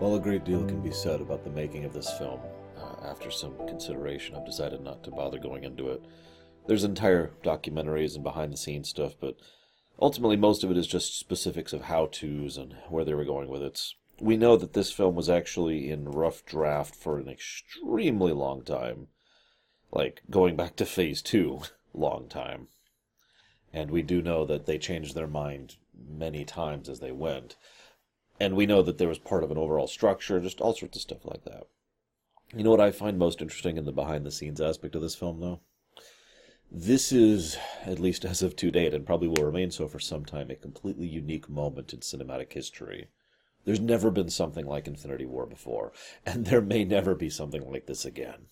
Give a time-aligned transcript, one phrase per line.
[0.00, 2.40] While a great deal can be said about the making of this film,
[2.78, 6.02] uh, after some consideration, I've decided not to bother going into it.
[6.66, 9.36] There's entire documentaries and behind the scenes stuff, but
[10.00, 13.50] ultimately most of it is just specifics of how to's and where they were going
[13.50, 13.78] with it.
[14.18, 19.08] We know that this film was actually in rough draft for an extremely long time.
[19.92, 21.60] Like going back to phase two,
[21.92, 22.68] long time.
[23.70, 27.56] And we do know that they changed their mind many times as they went.
[28.40, 31.02] And we know that there was part of an overall structure, just all sorts of
[31.02, 31.66] stuff like that.
[32.56, 35.14] You know what I find most interesting in the behind the scenes aspect of this
[35.14, 35.60] film, though?
[36.72, 40.24] This is, at least as of to date, and probably will remain so for some
[40.24, 43.08] time, a completely unique moment in cinematic history.
[43.64, 45.92] There's never been something like Infinity War before,
[46.24, 48.46] and there may never be something like this again.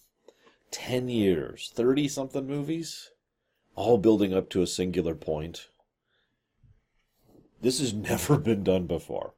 [0.70, 3.10] Ten years, 30 something movies,
[3.74, 5.68] all building up to a singular point.
[7.62, 9.32] This has never been done before.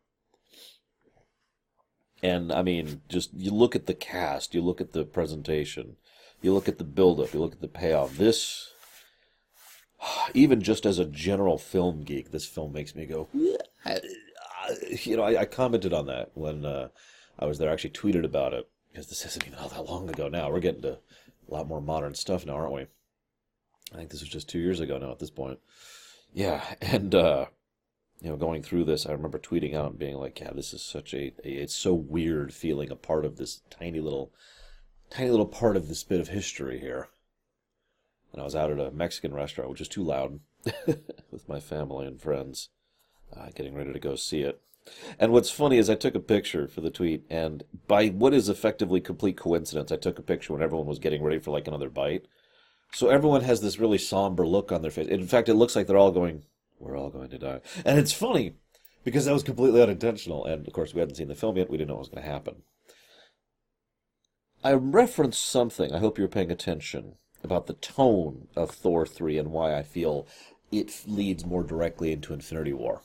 [2.23, 5.97] And I mean, just you look at the cast, you look at the presentation,
[6.43, 8.16] you look at the build-up, you look at the payoff.
[8.16, 8.73] This,
[10.35, 13.29] even just as a general film geek, this film makes me go.
[15.04, 16.88] You know, I, I commented on that when uh,
[17.38, 17.71] I was there.
[17.71, 20.51] I actually tweeted about it because this isn't even all that long ago now.
[20.51, 20.99] We're getting to
[21.49, 22.87] a lot more modern stuff now, aren't we?
[23.93, 25.59] I think this was just two years ago now at this point.
[26.32, 27.46] Yeah, and uh,
[28.21, 30.82] you know, going through this, I remember tweeting out and being like, "Yeah, this is
[30.82, 34.32] such a, a it's so weird feeling a part of this tiny little,
[35.09, 37.09] tiny little part of this bit of history here."
[38.32, 40.40] And I was out at a Mexican restaurant, which is too loud,
[41.30, 42.68] with my family and friends,
[43.37, 44.60] uh, getting ready to go see it.
[45.18, 48.49] And what's funny is I took a picture for the tweet, and by what is
[48.49, 51.90] effectively complete coincidence, I took a picture when everyone was getting ready for like another
[51.90, 52.27] bite.
[52.93, 55.07] So everyone has this really somber look on their face.
[55.07, 56.45] In fact, it looks like they're all going,
[56.80, 58.54] "We're all going to die," and it's funny
[59.04, 60.45] because that was completely unintentional.
[60.45, 62.24] And of course, we hadn't seen the film yet; we didn't know what was going
[62.24, 62.62] to happen.
[64.62, 65.92] I referenced something.
[65.92, 70.27] I hope you're paying attention about the tone of Thor 3 and why I feel
[70.71, 73.03] it leads more directly into Infinity War.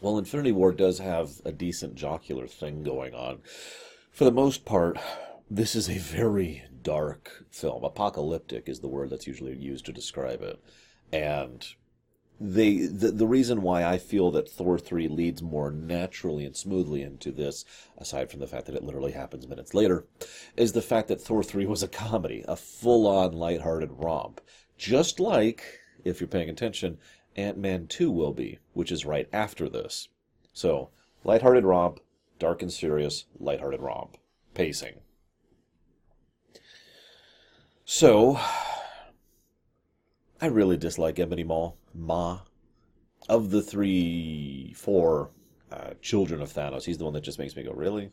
[0.00, 3.40] Well, Infinity War does have a decent jocular thing going on.
[4.10, 4.98] For the most part,
[5.50, 7.84] this is a very dark film.
[7.84, 10.60] Apocalyptic is the word that's usually used to describe it.
[11.12, 11.66] And
[12.40, 17.02] they the, the reason why I feel that Thor 3 leads more naturally and smoothly
[17.02, 17.64] into this,
[17.96, 20.04] aside from the fact that it literally happens minutes later,
[20.56, 24.40] is the fact that Thor 3 was a comedy, a full-on lighthearted romp.
[24.76, 26.98] Just like, if you're paying attention,
[27.36, 30.08] Ant-Man 2 will be, which is right after this.
[30.52, 30.90] So,
[31.24, 32.00] lighthearted romp,
[32.38, 34.16] dark and serious, lighthearted romp.
[34.54, 35.00] Pacing.
[37.84, 38.38] So,
[40.40, 41.72] I really dislike Ebony Maw.
[41.98, 42.40] Ma.
[43.28, 45.30] Of the three, four
[45.70, 48.10] uh, children of Thanos, he's the one that just makes me go, really?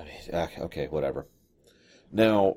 [0.00, 1.26] I mean, ah, okay, whatever.
[2.12, 2.56] Now,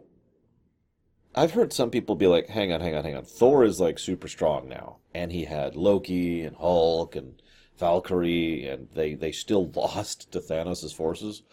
[1.36, 3.26] I've heard some people be like, hang on, hang on, hang on.
[3.26, 4.98] Thor is like super strong now.
[5.14, 7.42] And he had Loki and Hulk and
[7.78, 11.44] Valkyrie, and they, they still lost to Thanos' forces.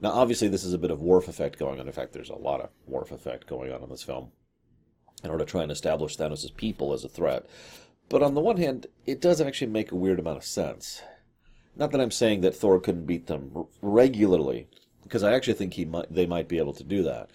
[0.00, 1.86] Now, obviously, this is a bit of Worf effect going on.
[1.86, 4.30] In fact, there's a lot of Worf effect going on in this film
[5.24, 7.46] in order to try and establish Thanos' people as a threat.
[8.08, 11.02] But on the one hand, it does actually make a weird amount of sense.
[11.74, 14.68] Not that I'm saying that Thor couldn't beat them regularly,
[15.02, 17.30] because I actually think he might, they might be able to do that.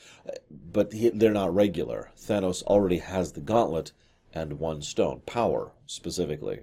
[0.50, 2.12] But he, they're not regular.
[2.18, 3.92] Thanos already has the gauntlet
[4.34, 6.62] and one stone, power specifically.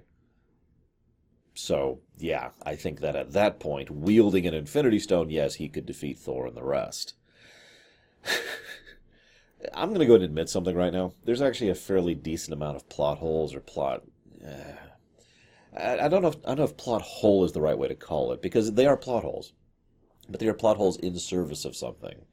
[1.53, 5.85] So, yeah, I think that at that point, wielding an Infinity Stone, yes, he could
[5.85, 7.15] defeat Thor and the rest.
[9.73, 11.13] I'm going to go and admit something right now.
[11.25, 14.03] There's actually a fairly decent amount of plot holes or plot.
[14.45, 14.73] Uh,
[15.77, 16.29] I, don't know.
[16.29, 18.73] If, I don't know if plot hole is the right way to call it because
[18.73, 19.53] they are plot holes,
[20.29, 22.25] but they are plot holes in service of something.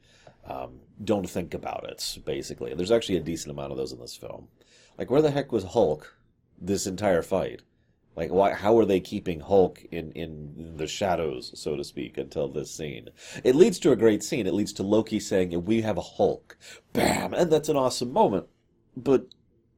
[0.45, 2.19] Um, don't think about it.
[2.25, 4.49] Basically, there's actually a decent amount of those in this film.
[4.97, 6.17] Like, where the heck was Hulk
[6.59, 7.63] this entire fight?
[8.17, 8.55] Like, why?
[8.55, 13.11] How are they keeping Hulk in in the shadows, so to speak, until this scene?
[13.45, 14.47] It leads to a great scene.
[14.47, 16.57] It leads to Loki saying, "We have a Hulk,"
[16.95, 18.47] bam, and that's an awesome moment.
[18.97, 19.27] But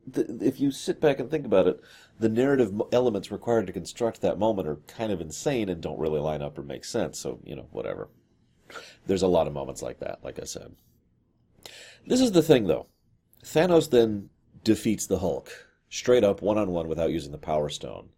[0.07, 1.81] the, if you sit back and think about it,
[2.21, 6.21] the narrative elements required to construct that moment are kind of insane and don't really
[6.21, 7.19] line up or make sense.
[7.19, 8.09] So you know, whatever.
[9.07, 10.23] There's a lot of moments like that.
[10.23, 10.77] Like I said,
[12.07, 12.87] this is the thing, though.
[13.43, 14.31] Thanos then
[14.63, 18.11] defeats the Hulk straight up one on one without using the Power Stone.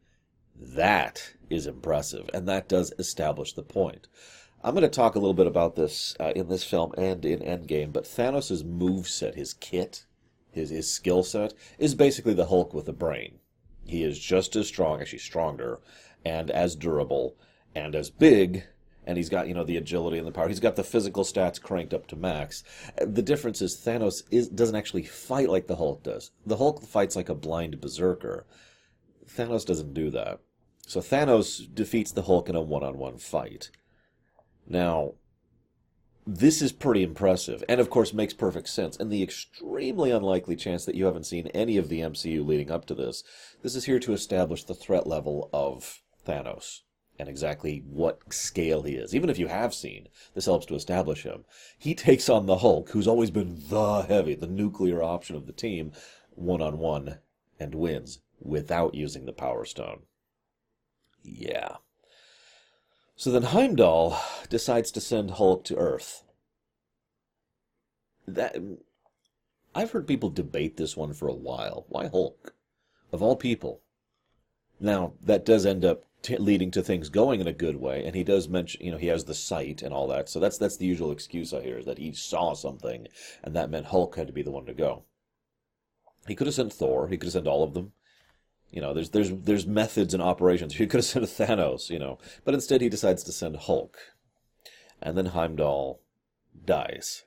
[0.63, 4.09] That is impressive, and that does establish the point.
[4.63, 7.41] I'm going to talk a little bit about this uh, in this film and in
[7.41, 10.05] Endgame, but Thanos' move set, his kit,
[10.53, 13.39] his, his skill set, is basically the Hulk with a brain.
[13.87, 15.81] He is just as strong, actually stronger,
[16.27, 17.37] and as durable,
[17.75, 18.65] and as big,
[19.07, 20.49] and he's got you know the agility and the power.
[20.49, 22.63] He's got the physical stats cranked up to max.
[22.99, 26.33] The difference is Thanos is doesn't actually fight like the Hulk does.
[26.45, 28.45] The Hulk fights like a blind berserker.
[29.27, 30.41] Thanos doesn't do that.
[30.91, 33.71] So Thanos defeats the Hulk in a one-on-one fight.
[34.67, 35.13] Now,
[36.27, 38.97] this is pretty impressive, and of course makes perfect sense.
[38.97, 42.87] And the extremely unlikely chance that you haven't seen any of the MCU leading up
[42.87, 43.23] to this,
[43.63, 46.81] this is here to establish the threat level of Thanos
[47.21, 49.15] and exactly what scale he is.
[49.15, 51.45] Even if you have seen, this helps to establish him.
[51.79, 55.53] He takes on the Hulk, who's always been the heavy, the nuclear option of the
[55.53, 55.93] team,
[56.31, 57.19] one on one,
[57.61, 60.01] and wins without using the Power Stone.
[61.23, 61.77] Yeah.
[63.17, 64.19] So then Heimdall
[64.49, 66.25] decides to send Hulk to Earth.
[68.27, 68.57] That
[69.75, 71.85] I've heard people debate this one for a while.
[71.89, 72.55] Why Hulk?
[73.13, 73.83] Of all people.
[74.81, 78.15] Now, that does end up t- leading to things going in a good way, and
[78.15, 80.29] he does mention, you know, he has the sight and all that.
[80.29, 83.09] So that's that's the usual excuse I hear is that he saw something,
[83.43, 85.05] and that meant Hulk had to be the one to go.
[86.27, 87.09] He could have sent Thor.
[87.09, 87.93] He could have sent all of them.
[88.71, 90.75] You know, there's there's there's methods and operations.
[90.79, 93.99] He could have sent Thanos, you know, but instead he decides to send Hulk,
[95.03, 96.01] and then Heimdall
[96.65, 97.25] dies.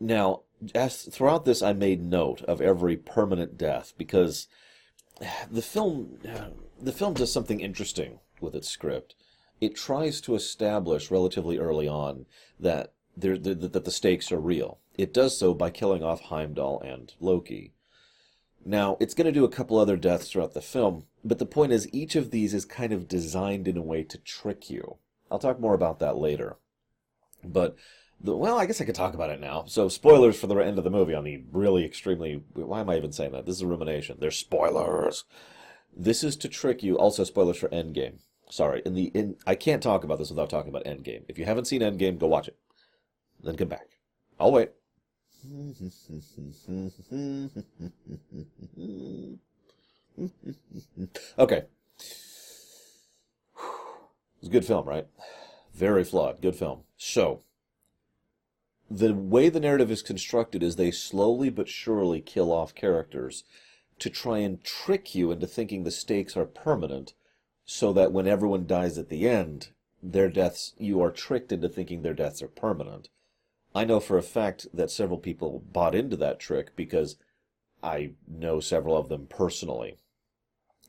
[0.00, 0.42] Now,
[0.74, 4.48] as throughout this, I made note of every permanent death because
[5.50, 6.18] the film
[6.80, 9.14] the film does something interesting with its script.
[9.60, 12.26] It tries to establish relatively early on
[12.60, 14.78] that there, that the stakes are real.
[14.96, 17.72] It does so by killing off Heimdall and Loki.
[18.64, 21.72] Now, it's going to do a couple other deaths throughout the film, but the point
[21.72, 24.96] is, each of these is kind of designed in a way to trick you.
[25.30, 26.56] I'll talk more about that later.
[27.44, 27.76] But,
[28.20, 29.64] the, well, I guess I could talk about it now.
[29.66, 32.42] So, spoilers for the end of the movie on the really extremely.
[32.54, 33.46] Why am I even saying that?
[33.46, 34.18] This is a rumination.
[34.20, 35.24] There's spoilers.
[35.96, 36.98] This is to trick you.
[36.98, 38.18] Also, spoilers for Endgame.
[38.50, 41.24] Sorry, in the in I can't talk about this without talking about Endgame.
[41.28, 42.56] If you haven't seen Endgame, go watch it.
[43.42, 43.98] Then come back.
[44.40, 44.70] I'll wait.
[51.38, 51.64] okay.
[54.40, 55.06] It's a good film, right?
[55.74, 56.40] Very flawed.
[56.40, 56.82] Good film.
[56.96, 57.42] So,
[58.90, 63.44] the way the narrative is constructed is they slowly but surely kill off characters
[63.98, 67.14] to try and trick you into thinking the stakes are permanent
[67.64, 69.68] so that when everyone dies at the end,
[70.02, 73.08] their deaths, you are tricked into thinking their deaths are permanent.
[73.74, 77.16] I know for a fact that several people bought into that trick because
[77.82, 79.98] I know several of them personally.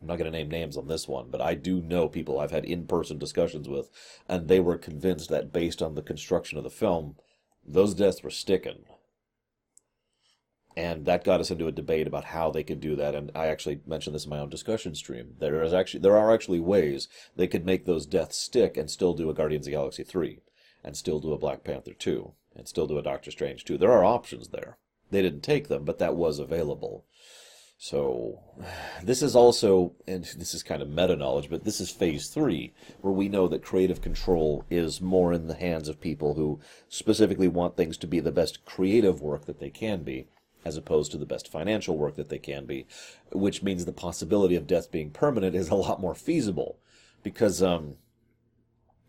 [0.01, 2.51] I'm not going to name names on this one, but I do know people I've
[2.51, 3.89] had in person discussions with,
[4.27, 7.15] and they were convinced that based on the construction of the film,
[7.65, 8.85] those deaths were sticking.
[10.77, 13.13] And that got us into a debate about how they could do that.
[13.13, 15.35] And I actually mentioned this in my own discussion stream.
[15.39, 19.13] There is actually there are actually ways they could make those deaths stick and still
[19.13, 20.39] do a Guardians of the Galaxy 3
[20.83, 23.77] and still do a Black Panther 2 and still do a Doctor Strange 2.
[23.77, 24.77] There are options there.
[25.11, 27.03] They didn't take them, but that was available.
[27.81, 28.41] So,
[29.01, 32.73] this is also, and this is kind of meta knowledge, but this is phase three,
[32.99, 36.59] where we know that creative control is more in the hands of people who
[36.89, 40.27] specifically want things to be the best creative work that they can be,
[40.65, 42.85] as opposed to the best financial work that they can be,
[43.31, 46.79] which means the possibility of death being permanent is a lot more feasible.
[47.23, 47.95] Because, um,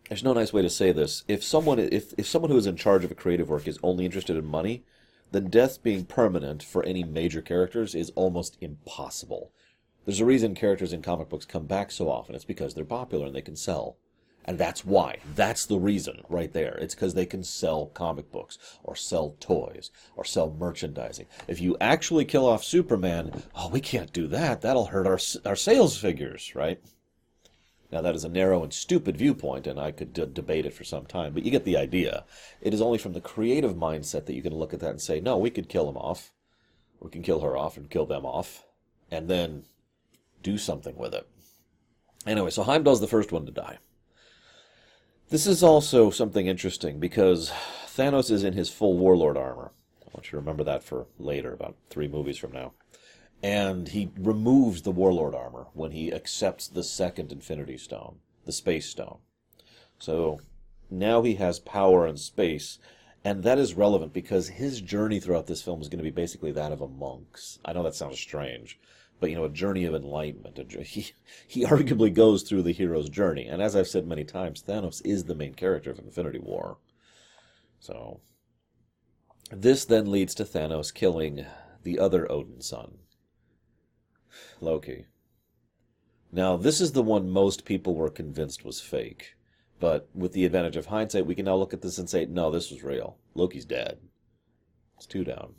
[0.08, 1.25] there's no nice way to say this.
[1.26, 4.04] If someone if, if someone who is in charge of a creative work is only
[4.04, 4.85] interested in money,
[5.32, 9.52] then death being permanent for any major characters is almost impossible.
[10.04, 12.34] There's a reason characters in comic books come back so often.
[12.34, 13.96] It's because they're popular and they can sell.
[14.44, 15.18] And that's why.
[15.34, 16.76] That's the reason right there.
[16.78, 21.26] It's because they can sell comic books or sell toys or sell merchandising.
[21.46, 24.62] If you actually kill off Superman, oh, we can't do that.
[24.62, 25.18] That'll hurt our,
[25.49, 26.80] our sales figures, right?
[27.92, 30.85] Now, that is a narrow and stupid viewpoint, and I could d- debate it for
[30.85, 32.25] some time, but you get the idea.
[32.61, 35.20] It is only from the creative mindset that you can look at that and say,
[35.20, 36.32] no, we could kill him off.
[37.00, 38.64] We can kill her off and kill them off,
[39.11, 39.64] and then
[40.42, 41.26] do something with it.
[42.26, 43.78] Anyway, so Heimdall's the first one to die.
[45.30, 47.50] This is also something interesting because
[47.87, 49.73] Thanos is in his full warlord armor.
[50.02, 52.73] I want you to remember that for later, about three movies from now
[53.42, 58.16] and he removes the warlord armor when he accepts the second infinity stone
[58.47, 59.18] the space stone.
[59.99, 60.40] So
[60.90, 62.78] now he has power and space
[63.23, 66.52] and that is relevant because his journey throughout this film is going to be basically
[66.52, 68.80] that of a monk's i know that sounds strange
[69.20, 71.12] but you know a journey of enlightenment a, he,
[71.47, 73.47] he arguably goes through the hero's journey.
[73.47, 76.78] And as i've said many times thanos is the main character of infinity war.
[77.78, 78.20] So
[79.50, 81.44] this then leads to thanos killing
[81.82, 82.94] the other Odinson
[84.62, 85.07] Loki.
[86.33, 89.35] Now, this is the one most people were convinced was fake.
[89.81, 92.50] But with the advantage of hindsight, we can now look at this and say, no,
[92.50, 93.17] this was real.
[93.35, 93.99] Loki's dead.
[94.97, 95.55] It's two down.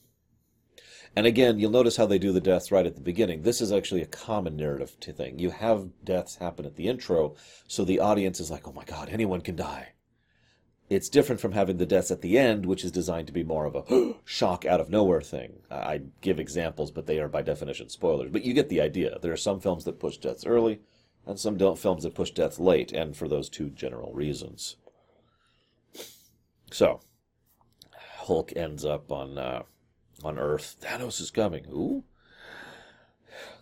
[1.15, 3.41] And again, you'll notice how they do the deaths right at the beginning.
[3.41, 5.39] This is actually a common narrative thing.
[5.39, 7.36] You have deaths happen at the intro,
[7.67, 9.93] so the audience is like, oh my god, anyone can die.
[10.91, 13.63] It's different from having the deaths at the end, which is designed to be more
[13.63, 15.62] of a shock out of nowhere thing.
[15.71, 18.29] I give examples, but they are by definition spoilers.
[18.29, 19.17] But you get the idea.
[19.21, 20.81] There are some films that push deaths early,
[21.25, 24.75] and some don't films that push deaths late, and for those two general reasons.
[26.71, 27.00] So,
[28.17, 29.63] Hulk ends up on uh,
[30.25, 30.75] on Earth.
[30.81, 31.67] Thanos is coming.
[31.67, 32.03] Ooh.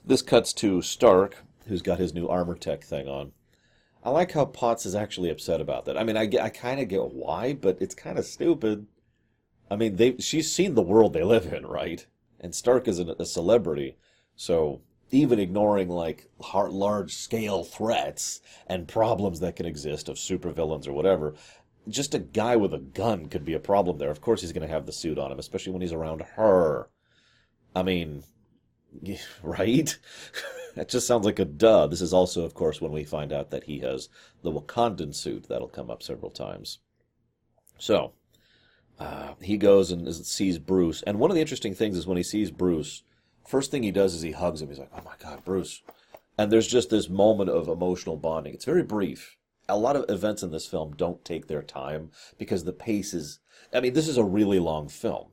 [0.03, 3.33] This cuts to Stark, who's got his new armor tech thing on.
[4.03, 5.97] I like how Potts is actually upset about that.
[5.97, 8.87] I mean, I, I kind of get why, but it's kind of stupid.
[9.69, 12.05] I mean, they she's seen the world they live in, right?
[12.39, 13.97] And Stark is a, a celebrity,
[14.35, 20.93] so even ignoring like large scale threats and problems that can exist of supervillains or
[20.93, 21.35] whatever,
[21.87, 24.11] just a guy with a gun could be a problem there.
[24.11, 26.89] Of course, he's going to have the suit on him, especially when he's around her.
[27.75, 28.23] I mean,
[29.43, 29.97] right?
[30.79, 31.87] that just sounds like a duh.
[31.87, 34.09] This is also, of course, when we find out that he has
[34.43, 35.47] the Wakandan suit.
[35.47, 36.79] That'll come up several times.
[37.77, 38.13] So,
[38.99, 41.01] uh, he goes and sees Bruce.
[41.03, 43.03] And one of the interesting things is when he sees Bruce,
[43.47, 44.69] first thing he does is he hugs him.
[44.69, 45.81] He's like, oh my God, Bruce.
[46.37, 48.53] And there's just this moment of emotional bonding.
[48.53, 49.37] It's very brief
[49.69, 53.39] a lot of events in this film don't take their time because the pace is
[53.71, 55.27] I mean, this is a really long film.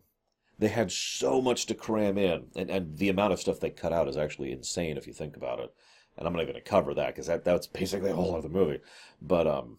[0.58, 3.92] They had so much to cram in, and, and the amount of stuff they cut
[3.92, 5.72] out is actually insane if you think about it.
[6.16, 8.48] And I'm not even going to cover that because that, that's basically a whole other
[8.48, 8.80] movie.
[9.20, 9.78] But um,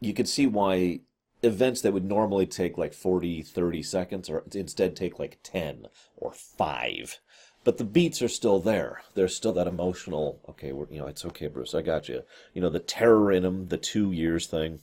[0.00, 1.00] you can see why
[1.42, 6.32] events that would normally take like 40, 30 seconds or instead take like 10 or
[6.32, 7.20] 5
[7.66, 9.02] but the beats are still there.
[9.14, 10.40] There's still that emotional.
[10.48, 11.74] Okay, we're, you know, it's okay, Bruce.
[11.74, 12.22] I got you.
[12.54, 14.78] You know, the terror in him, the two years thing.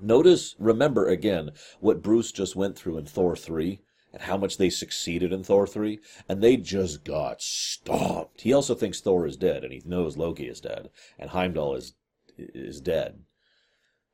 [0.00, 1.50] Notice, remember again
[1.80, 3.80] what Bruce just went through in Thor three
[4.12, 5.98] and how much they succeeded in Thor 3,
[6.28, 8.40] and they just got stomped.
[8.40, 11.94] He also thinks Thor is dead, and he knows Loki is dead, and Heimdall is
[12.38, 13.20] is dead.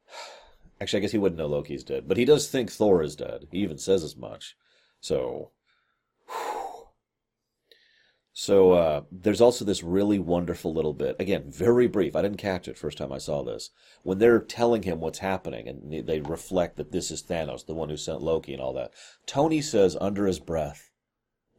[0.81, 3.47] Actually, I guess he wouldn't know Loki's dead, but he does think Thor is dead.
[3.51, 4.57] He even says as much.
[5.01, 5.51] So,
[8.37, 11.15] so uh, there's also this really wonderful little bit.
[11.21, 12.17] Again, very brief.
[12.17, 13.71] I didn't catch it first time I saw this.
[14.03, 17.91] When they're telling him what's happening, and they reflect that this is Thanos, the one
[17.91, 18.93] who sent Loki, and all that.
[19.25, 20.91] Tony says under his breath,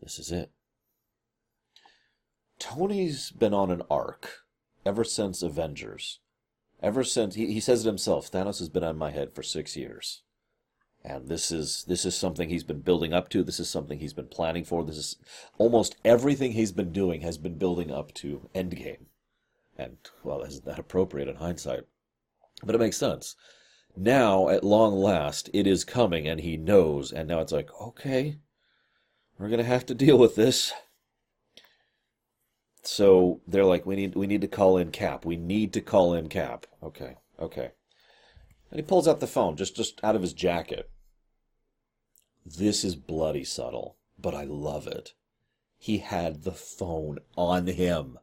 [0.04, 0.52] "This is it."
[2.60, 4.42] Tony's been on an arc
[4.86, 6.20] ever since Avengers.
[6.84, 9.78] Ever since he, he says it himself, Thanos has been on my head for six
[9.78, 10.24] years
[11.06, 13.44] and this is this is something he's been building up to.
[13.44, 14.84] This is something he's been planning for.
[14.84, 15.18] This is
[15.60, 19.06] almost everything he's been doing has been building up to endgame.
[19.78, 21.84] And well isn't that appropriate in hindsight?
[22.64, 23.36] But it makes sense.
[23.96, 27.12] Now at long last it is coming and he knows.
[27.12, 28.40] And now it's like okay
[29.38, 30.72] we're going to have to deal with this.
[32.82, 35.24] So they're like we need we need to call in cap.
[35.24, 36.66] We need to call in cap.
[36.82, 37.72] Okay okay.
[38.72, 40.90] And he pulls out the phone just just out of his jacket
[42.46, 45.14] this is bloody subtle, but I love it.
[45.78, 48.20] He had the phone on him.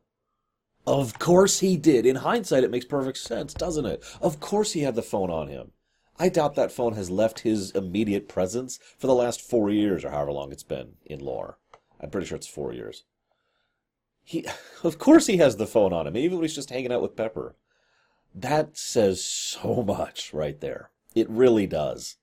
[0.87, 2.07] Of course he did.
[2.07, 4.05] In hindsight, it makes perfect sense, doesn't it?
[4.21, 5.73] Of course he had the phone on him.
[6.19, 10.11] I doubt that phone has left his immediate presence for the last four years or
[10.11, 11.59] however long it's been in lore.
[12.01, 13.05] I'm pretty sure it's four years.
[14.25, 14.47] He,
[14.85, 17.17] of course, he has the phone on him, even when he's just hanging out with
[17.17, 17.57] Pepper.
[18.35, 20.91] That says so much right there.
[21.15, 22.17] It really does.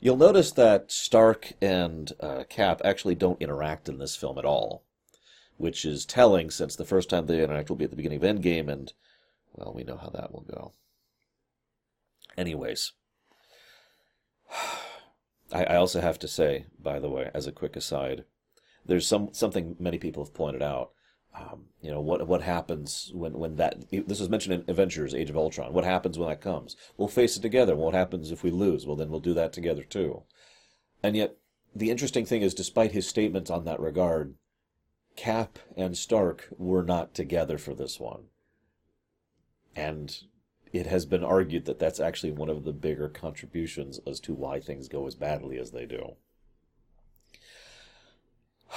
[0.00, 4.84] You'll notice that Stark and uh, Cap actually don't interact in this film at all,
[5.56, 8.36] which is telling since the first time they interact will be at the beginning of
[8.36, 8.92] Endgame, and,
[9.52, 10.72] well, we know how that will go.
[12.36, 12.92] Anyways,
[15.52, 18.24] I, I also have to say, by the way, as a quick aside,
[18.86, 20.92] there's some something many people have pointed out
[21.34, 25.30] um, you know what what happens when when that this was mentioned in Avengers: Age
[25.30, 25.72] of Ultron.
[25.72, 26.76] What happens when that comes?
[26.96, 27.76] We'll face it together.
[27.76, 28.86] What happens if we lose?
[28.86, 30.22] Well, then we'll do that together too.
[31.02, 31.36] And yet,
[31.74, 34.34] the interesting thing is, despite his statements on that regard,
[35.16, 38.24] Cap and Stark were not together for this one.
[39.76, 40.16] And
[40.72, 44.60] it has been argued that that's actually one of the bigger contributions as to why
[44.60, 46.16] things go as badly as they do.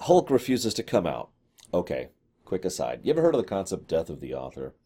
[0.00, 1.30] Hulk refuses to come out.
[1.74, 2.10] Okay,
[2.44, 3.00] quick aside.
[3.02, 4.76] You ever heard of the concept death of the author?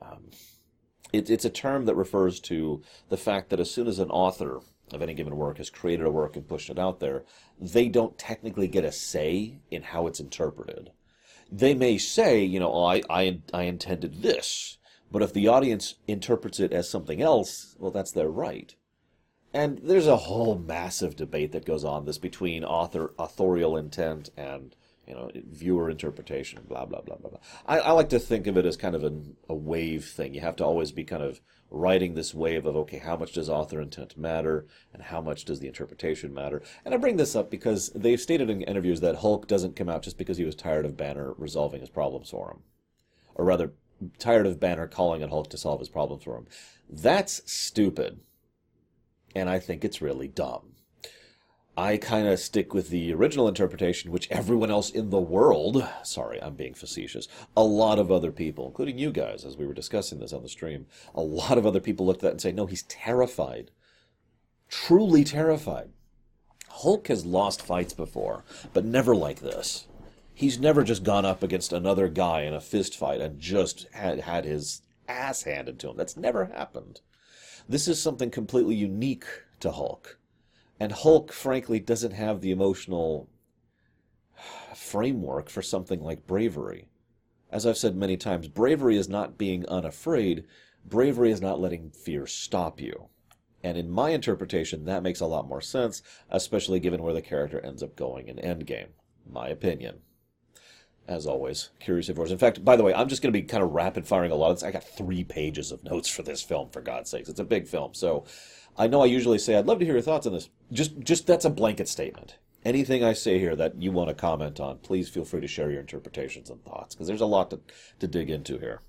[0.00, 0.30] Um,
[1.12, 4.60] it, it's a term that refers to the fact that as soon as an author
[4.92, 7.24] of any given work has created a work and pushed it out there,
[7.60, 10.92] they don't technically get a say in how it's interpreted.
[11.50, 14.78] They may say, you know, oh, I, I, I intended this,
[15.10, 18.74] But if the audience interprets it as something else, well, that's their right.
[19.52, 24.74] And there's a whole massive debate that goes on this between author authorial intent and
[25.06, 26.60] you know viewer interpretation.
[26.68, 27.40] Blah blah blah blah blah.
[27.66, 30.34] I, I like to think of it as kind of an, a wave thing.
[30.34, 33.48] You have to always be kind of riding this wave of okay, how much does
[33.48, 36.62] author intent matter, and how much does the interpretation matter?
[36.84, 40.02] And I bring this up because they've stated in interviews that Hulk doesn't come out
[40.02, 42.58] just because he was tired of Banner resolving his problems for him,
[43.34, 43.72] or rather,
[44.18, 46.46] tired of Banner calling on Hulk to solve his problems for him.
[46.88, 48.20] That's stupid
[49.36, 50.72] and I think it's really dumb.
[51.78, 56.42] I kind of stick with the original interpretation, which everyone else in the world, sorry,
[56.42, 60.18] I'm being facetious, a lot of other people, including you guys, as we were discussing
[60.18, 62.64] this on the stream, a lot of other people looked at that and say, no,
[62.64, 63.70] he's terrified.
[64.70, 65.90] Truly terrified.
[66.68, 69.86] Hulk has lost fights before, but never like this.
[70.32, 74.20] He's never just gone up against another guy in a fist fight and just had,
[74.20, 75.96] had his ass handed to him.
[75.96, 77.00] That's never happened.
[77.68, 79.24] This is something completely unique
[79.60, 80.18] to Hulk.
[80.78, 83.28] And Hulk, frankly, doesn't have the emotional
[84.74, 86.88] framework for something like bravery.
[87.50, 90.44] As I've said many times, bravery is not being unafraid,
[90.84, 93.08] bravery is not letting fear stop you.
[93.62, 97.58] And in my interpretation, that makes a lot more sense, especially given where the character
[97.60, 98.88] ends up going in Endgame.
[99.28, 100.00] My opinion
[101.08, 102.32] as always, curious of yours.
[102.32, 104.34] In fact, by the way, I'm just going to be kind of rapid firing a
[104.34, 104.62] lot.
[104.64, 107.28] I got three pages of notes for this film, for God's sakes.
[107.28, 107.94] It's a big film.
[107.94, 108.24] So
[108.78, 110.50] I know I usually say, I'd love to hear your thoughts on this.
[110.72, 112.36] Just, just that's a blanket statement.
[112.64, 115.70] Anything I say here that you want to comment on, please feel free to share
[115.70, 117.60] your interpretations and thoughts, because there's a lot to,
[118.00, 118.82] to dig into here.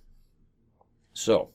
[1.13, 1.49] So,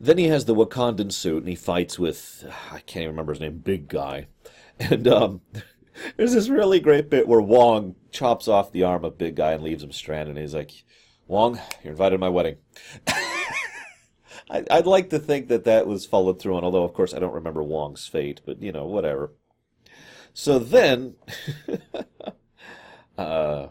[0.00, 3.40] then he has the Wakandan suit, and he fights with, I can't even remember his
[3.40, 4.26] name, big guy.
[4.78, 5.42] And, um,
[6.16, 9.62] there's this really great bit where Wong chops off the arm of Big Guy and
[9.62, 10.36] leaves him stranded.
[10.36, 10.72] And he's like,
[11.26, 12.56] Wong, you're invited to my wedding.
[14.48, 17.18] I, would like to think that that was followed through on, although, of course, I
[17.18, 19.32] don't remember Wong's fate, but, you know, whatever.
[20.32, 21.16] So then,
[23.18, 23.68] uh,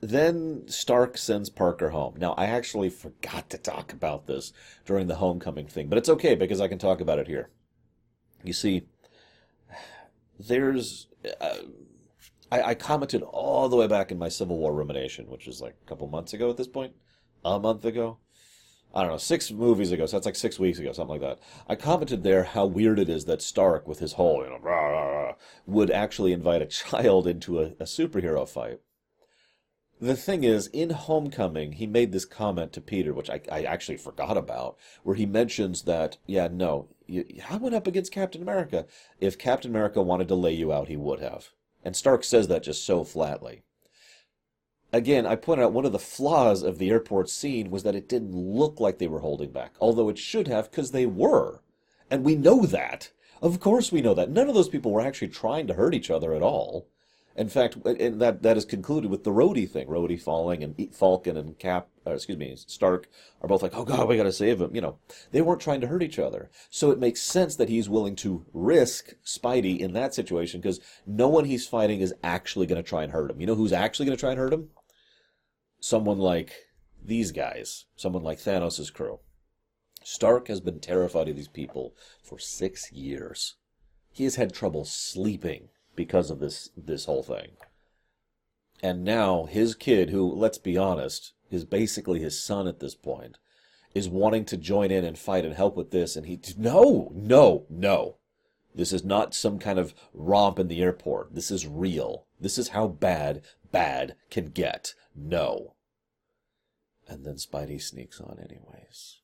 [0.00, 2.14] then Stark sends Parker home.
[2.18, 4.52] Now, I actually forgot to talk about this
[4.84, 7.50] during the homecoming thing, but it's okay because I can talk about it here.
[8.44, 8.82] You see,
[10.38, 11.06] there's
[11.40, 11.58] uh,
[12.50, 15.76] I, I, commented all the way back in my Civil War rumination, which is like
[15.80, 16.94] a couple months ago at this point,
[17.44, 18.18] a month ago.
[18.94, 21.38] I don't know, six movies ago, so that's like six weeks ago, something like that.
[21.68, 24.86] I commented there how weird it is that Stark, with his whole, you know, rah,
[24.86, 25.34] rah, rah,
[25.66, 28.80] would actually invite a child into a, a superhero fight.
[30.00, 33.98] The thing is, in Homecoming, he made this comment to Peter, which I, I actually
[33.98, 38.86] forgot about, where he mentions that, yeah, no, you, I went up against Captain America.
[39.20, 41.50] If Captain America wanted to lay you out, he would have.
[41.84, 43.62] And Stark says that just so flatly.
[44.94, 48.08] Again, I pointed out one of the flaws of the airport scene was that it
[48.08, 51.62] didn't look like they were holding back, although it should have, because they were.
[52.10, 53.10] And we know that.
[53.40, 54.30] Of course we know that.
[54.30, 56.86] None of those people were actually trying to hurt each other at all.
[57.34, 59.86] In fact, and that that is concluded with the Rhodey thing.
[59.86, 63.08] Rhodey falling and Falcon and Cap, uh, excuse me, Stark
[63.40, 64.98] are both like, "Oh God, we got to save him." You know,
[65.30, 68.44] they weren't trying to hurt each other, so it makes sense that he's willing to
[68.52, 73.02] risk Spidey in that situation because no one he's fighting is actually going to try
[73.02, 73.40] and hurt him.
[73.40, 74.68] You know who's actually going to try and hurt him?
[75.84, 76.52] Someone like
[77.04, 79.18] these guys, someone like Thanos' crew.
[80.04, 83.56] Stark has been terrified of these people for six years.
[84.12, 87.56] He has had trouble sleeping because of this this whole thing.
[88.80, 93.38] And now his kid, who let's be honest, is basically his son at this point,
[93.92, 97.66] is wanting to join in and fight and help with this, and he no, no,
[97.68, 98.18] no.
[98.72, 101.34] This is not some kind of romp in the airport.
[101.34, 102.26] This is real.
[102.40, 103.42] This is how bad
[103.72, 104.94] bad can get.
[105.14, 105.74] No.
[107.08, 109.20] And then Spidey sneaks on anyways.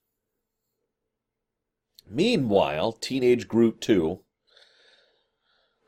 [2.10, 4.20] Meanwhile, Teenage Groot 2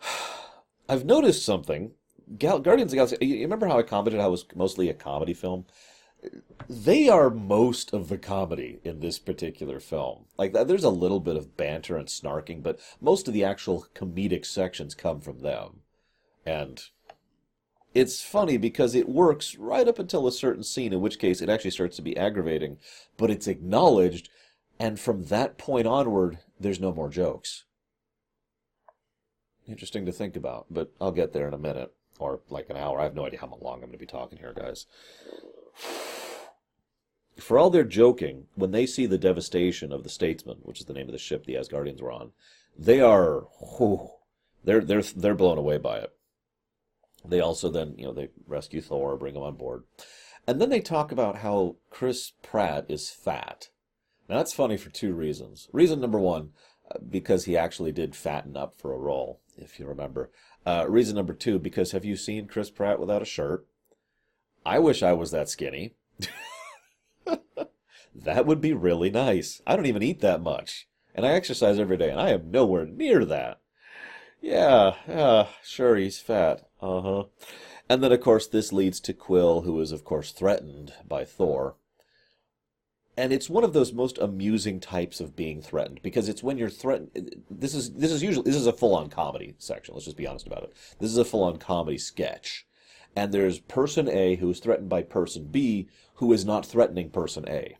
[0.88, 1.92] I've noticed something.
[2.38, 3.26] Gal- Guardians of Galaxy.
[3.26, 5.66] You remember how I commented how it was mostly a comedy film?
[6.68, 10.26] They are most of the comedy in this particular film.
[10.36, 14.44] Like, there's a little bit of banter and snarking, but most of the actual comedic
[14.44, 15.80] sections come from them.
[16.44, 16.82] And
[17.94, 21.48] it's funny because it works right up until a certain scene, in which case it
[21.48, 22.78] actually starts to be aggravating,
[23.16, 24.28] but it's acknowledged,
[24.78, 27.64] and from that point onward, there's no more jokes
[29.70, 33.00] interesting to think about, but I'll get there in a minute or like an hour.
[33.00, 34.86] I have no idea how long I'm going to be talking here, guys.
[37.38, 40.92] For all their joking, when they see the devastation of the Statesman, which is the
[40.92, 42.32] name of the ship the Asgardians were on,
[42.78, 43.46] they are
[43.78, 44.10] whew,
[44.64, 46.12] they're they're they're blown away by it.
[47.24, 49.84] They also then you know they rescue Thor, bring him on board,
[50.46, 53.68] And then they talk about how Chris Pratt is fat.
[54.28, 55.68] Now that's funny for two reasons.
[55.72, 56.50] Reason number one,
[56.90, 60.30] uh, because he actually did fatten up for a role, if you remember.
[60.64, 63.66] Uh, reason number two, because have you seen Chris Pratt without a shirt?
[64.64, 65.94] I wish I was that skinny.
[68.14, 69.62] that would be really nice.
[69.66, 70.86] I don't even eat that much.
[71.14, 73.59] And I exercise every day, and I am nowhere near that.
[74.40, 76.68] Yeah, yeah, sure, he's fat.
[76.80, 77.24] Uh huh.
[77.88, 81.74] And then, of course, this leads to Quill, who is, of course, threatened by Thor.
[83.16, 86.70] And it's one of those most amusing types of being threatened because it's when you're
[86.70, 87.42] threatened.
[87.50, 89.94] This is this is usually this is a full-on comedy section.
[89.94, 90.72] Let's just be honest about it.
[91.00, 92.66] This is a full-on comedy sketch,
[93.14, 97.46] and there's person A who is threatened by person B who is not threatening person
[97.46, 97.76] A.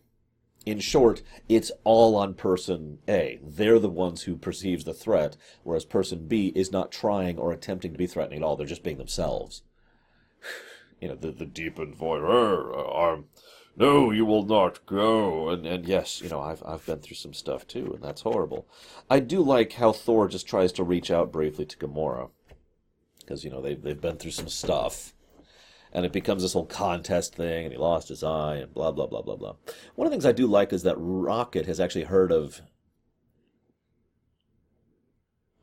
[0.67, 3.39] In short, it's all on person A.
[3.43, 7.93] They're the ones who perceives the threat, whereas person B is not trying or attempting
[7.93, 8.57] to be threatening at all.
[8.57, 9.63] They're just being themselves.
[11.01, 13.25] you know, the, the deepened voice, I'm,
[13.75, 15.49] no, you will not go.
[15.49, 18.69] And, and yes, you know, I've, I've been through some stuff too, and that's horrible.
[19.09, 22.29] I do like how Thor just tries to reach out briefly to Gamora.
[23.21, 25.15] Because, you know, they've, they've been through some stuff
[25.93, 29.07] and it becomes this whole contest thing, and he lost his eye, and blah blah
[29.07, 29.55] blah blah blah.
[29.95, 32.63] One of the things I do like is that Rocket has actually heard of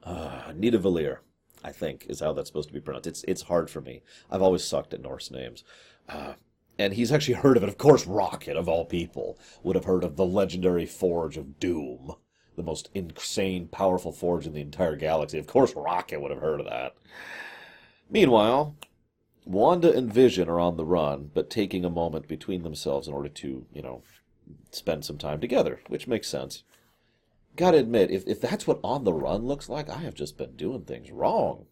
[0.04, 1.20] uh, Nidavellir,
[1.64, 3.08] I think is how that's supposed to be pronounced.
[3.08, 4.04] It's it's hard for me.
[4.32, 5.64] I've always sucked at Norse names.
[6.08, 6.34] Uh,
[6.80, 7.70] and he's actually heard of it.
[7.70, 12.14] Of course, Rocket, of all people, would have heard of the legendary Forge of Doom,
[12.56, 15.40] the most insane, powerful forge in the entire galaxy.
[15.40, 16.96] Of course, Rocket would have heard of that.
[18.10, 18.76] Meanwhile,
[19.48, 23.30] Wanda and Vision are on the run, but taking a moment between themselves in order
[23.30, 24.04] to, you know,
[24.72, 26.64] spend some time together, which makes sense.
[27.56, 30.56] Gotta admit, if, if that's what on the run looks like, I have just been
[30.56, 31.66] doing things wrong.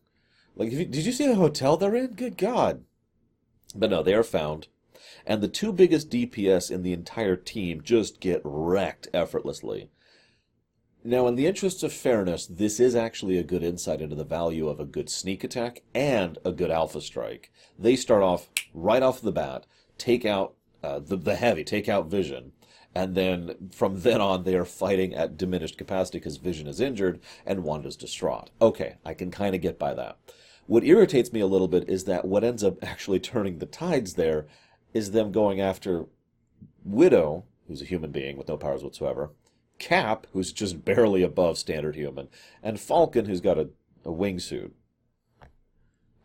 [0.55, 2.13] Like, you, did you see the hotel they're in?
[2.13, 2.83] Good God.
[3.75, 4.67] But no, they are found.
[5.25, 9.89] And the two biggest DPS in the entire team just get wrecked effortlessly.
[11.07, 14.67] Now, in the interests of fairness, this is actually a good insight into the value
[14.67, 17.51] of a good sneak attack and a good alpha strike.
[17.77, 19.67] They start off right off the bat,
[19.99, 22.53] take out uh, the, the heavy, take out Vision,
[22.95, 27.19] and then from then on they are fighting at diminished capacity because Vision is injured
[27.45, 28.49] and Wanda's distraught.
[28.59, 30.17] Okay, I can kind of get by that.
[30.65, 34.15] What irritates me a little bit is that what ends up actually turning the tides
[34.15, 34.47] there
[34.95, 36.07] is them going after
[36.83, 39.29] Widow, who's a human being with no powers whatsoever,
[39.79, 42.29] Cap, who's just barely above standard human,
[42.63, 43.69] and Falcon, who's got a,
[44.03, 44.71] a wingsuit.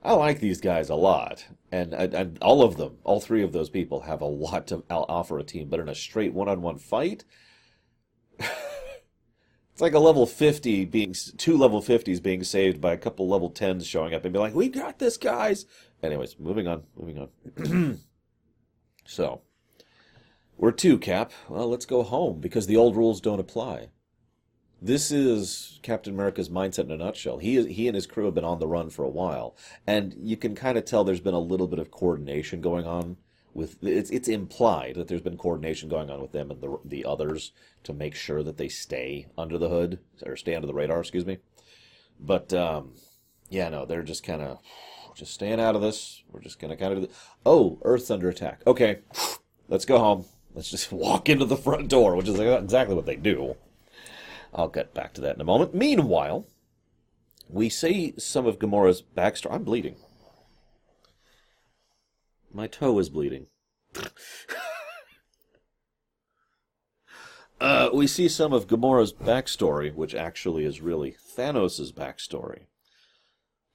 [0.03, 3.53] I like these guys a lot, and, and, and all of them, all three of
[3.53, 5.69] those people, have a lot to offer a team.
[5.69, 7.25] But in a straight one-on-one fight,
[8.39, 13.51] it's like a level fifty being two level fifties being saved by a couple level
[13.51, 15.67] tens showing up and be like, "We got this, guys."
[16.03, 18.01] Anyways, moving on, moving on.
[19.05, 19.43] so,
[20.61, 21.33] we're two, Cap.
[21.49, 23.89] Well, let's go home because the old rules don't apply.
[24.83, 27.39] This is Captain America's mindset in a nutshell.
[27.39, 30.37] He he and his crew have been on the run for a while, and you
[30.37, 33.17] can kind of tell there's been a little bit of coordination going on
[33.55, 37.05] with it's it's implied that there's been coordination going on with them and the the
[37.05, 41.01] others to make sure that they stay under the hood or stay under the radar,
[41.01, 41.39] excuse me.
[42.19, 42.95] But um,
[43.49, 44.59] yeah, no, they're just kind of
[45.15, 46.23] just staying out of this.
[46.31, 47.11] We're just gonna kind of
[47.45, 48.63] oh, Earth's under attack.
[48.67, 49.01] Okay,
[49.69, 50.27] let's go home.
[50.55, 53.57] Let's just walk into the front door, which is exactly what they do.
[54.53, 55.75] I'll get back to that in a moment.
[55.75, 56.47] Meanwhile,
[57.49, 59.53] we see some of Gamora's backstory.
[59.53, 59.97] I'm bleeding.
[62.53, 63.47] My toe is bleeding.
[67.61, 72.63] uh, we see some of Gamora's backstory, which actually is really Thanos' backstory.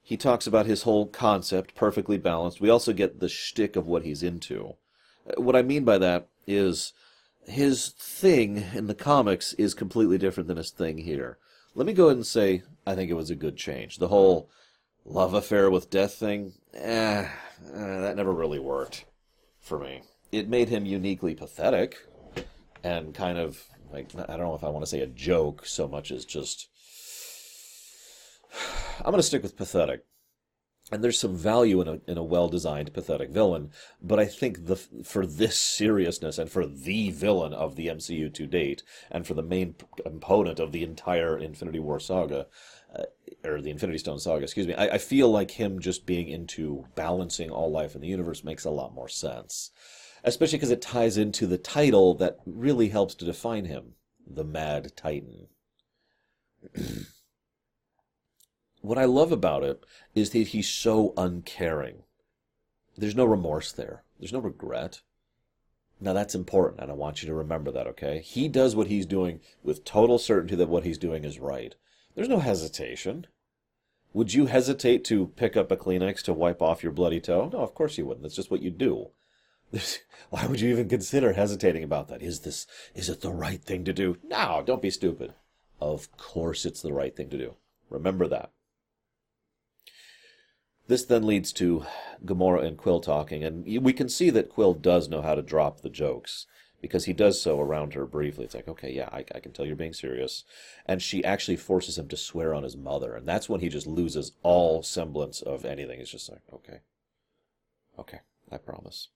[0.02, 2.60] He talks about his whole concept, perfectly balanced.
[2.60, 4.76] We also get the shtick of what he's into.
[5.28, 6.92] Uh, what I mean by that is
[7.46, 11.38] his thing in the comics is completely different than his thing here.
[11.74, 13.98] Let me go ahead and say I think it was a good change.
[13.98, 14.48] The whole
[15.04, 17.28] love affair with death thing, eh, eh,
[17.72, 19.04] that never really worked
[19.60, 20.02] for me.
[20.32, 21.96] It made him uniquely pathetic
[22.82, 25.88] and kind of like I don't know if I want to say a joke so
[25.88, 26.68] much as just
[28.98, 30.04] I'm going to stick with pathetic
[30.92, 33.70] and there's some value in a in a well designed pathetic villain,
[34.00, 38.46] but I think the for this seriousness and for the villain of the MCU to
[38.46, 42.46] date, and for the main component of the entire Infinity War saga,
[42.94, 43.02] uh,
[43.44, 46.86] or the Infinity Stone saga, excuse me, I, I feel like him just being into
[46.94, 49.72] balancing all life in the universe makes a lot more sense,
[50.22, 53.94] especially because it ties into the title that really helps to define him,
[54.24, 55.48] the Mad Titan.
[58.80, 59.84] what I love about it
[60.14, 62.02] is that he's so uncaring.
[62.96, 64.04] There's no remorse there.
[64.18, 65.00] There's no regret.
[66.00, 68.20] Now that's important, and I want you to remember that, okay?
[68.20, 71.74] He does what he's doing with total certainty that what he's doing is right.
[72.14, 73.26] There's no hesitation.
[74.12, 77.50] Would you hesitate to pick up a Kleenex to wipe off your bloody toe?
[77.52, 78.22] No, of course you wouldn't.
[78.22, 79.08] That's just what you do.
[80.30, 82.22] Why would you even consider hesitating about that?
[82.22, 84.16] Is this is it the right thing to do?
[84.24, 85.34] No, don't be stupid.
[85.80, 87.56] Of course it's the right thing to do.
[87.90, 88.52] Remember that.
[90.88, 91.84] This then leads to
[92.24, 95.80] Gamora and Quill talking, and we can see that Quill does know how to drop
[95.80, 96.46] the jokes
[96.80, 98.44] because he does so around her briefly.
[98.44, 100.44] It's like, okay, yeah, I, I, can tell you're being serious.
[100.84, 103.86] And she actually forces him to swear on his mother, and that's when he just
[103.86, 106.00] loses all semblance of anything.
[106.00, 106.80] It's just like, okay,
[107.98, 108.20] okay,
[108.52, 109.08] I promise.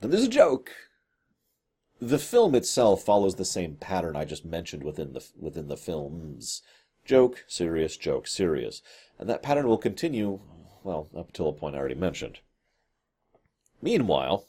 [0.00, 0.70] Then there's a joke.
[2.00, 6.62] The film itself follows the same pattern I just mentioned within the within the films.
[7.04, 8.82] Joke, serious, joke, serious.
[9.18, 10.40] And that pattern will continue,
[10.82, 12.38] well, up until a point I already mentioned.
[13.82, 14.46] Meanwhile,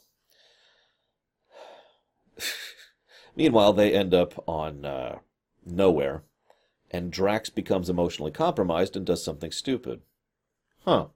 [3.36, 5.18] meanwhile, they end up on uh,
[5.64, 6.22] nowhere,
[6.90, 10.00] and Drax becomes emotionally compromised and does something stupid.
[10.84, 11.08] Huh.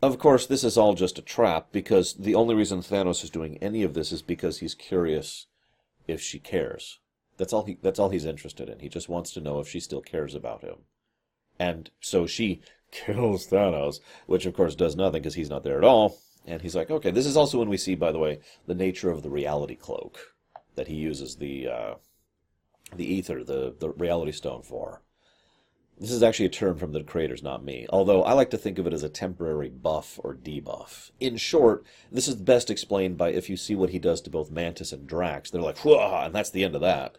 [0.00, 3.58] Of course, this is all just a trap because the only reason Thanos is doing
[3.58, 5.46] any of this is because he's curious
[6.06, 7.00] if she cares.
[7.38, 8.80] That's all he that's all he's interested in.
[8.80, 10.76] He just wants to know if she still cares about him.
[11.58, 15.84] And so she kills Thanos, which of course does nothing because he's not there at
[15.84, 16.18] all.
[16.46, 19.10] And he's like, okay, this is also when we see, by the way, the nature
[19.10, 20.18] of the reality cloak
[20.76, 21.94] that he uses the uh,
[22.94, 25.02] the Aether, the the reality stone for.
[26.00, 27.84] This is actually a term from the creators, not me.
[27.90, 31.10] Although I like to think of it as a temporary buff or debuff.
[31.18, 34.50] In short, this is best explained by if you see what he does to both
[34.50, 35.50] Mantis and Drax.
[35.50, 36.22] They're like, Whoa!
[36.24, 37.16] and that's the end of that.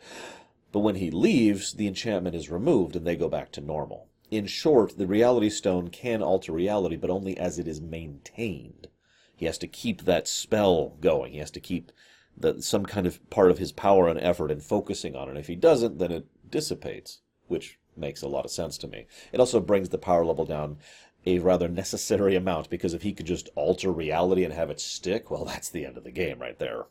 [0.71, 4.07] But when he leaves, the enchantment is removed and they go back to normal.
[4.31, 8.87] In short, the reality stone can alter reality, but only as it is maintained.
[9.35, 11.33] He has to keep that spell going.
[11.33, 11.91] He has to keep
[12.37, 15.37] the, some kind of part of his power and effort in focusing on it.
[15.37, 19.05] If he doesn't, then it dissipates, which makes a lot of sense to me.
[19.31, 20.77] It also brings the power level down
[21.25, 25.29] a rather necessary amount because if he could just alter reality and have it stick,
[25.29, 26.85] well, that's the end of the game right there.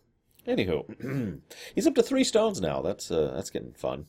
[0.47, 1.41] Anywho,
[1.75, 2.81] he's up to three stones now.
[2.81, 4.07] That's uh, that's getting fun.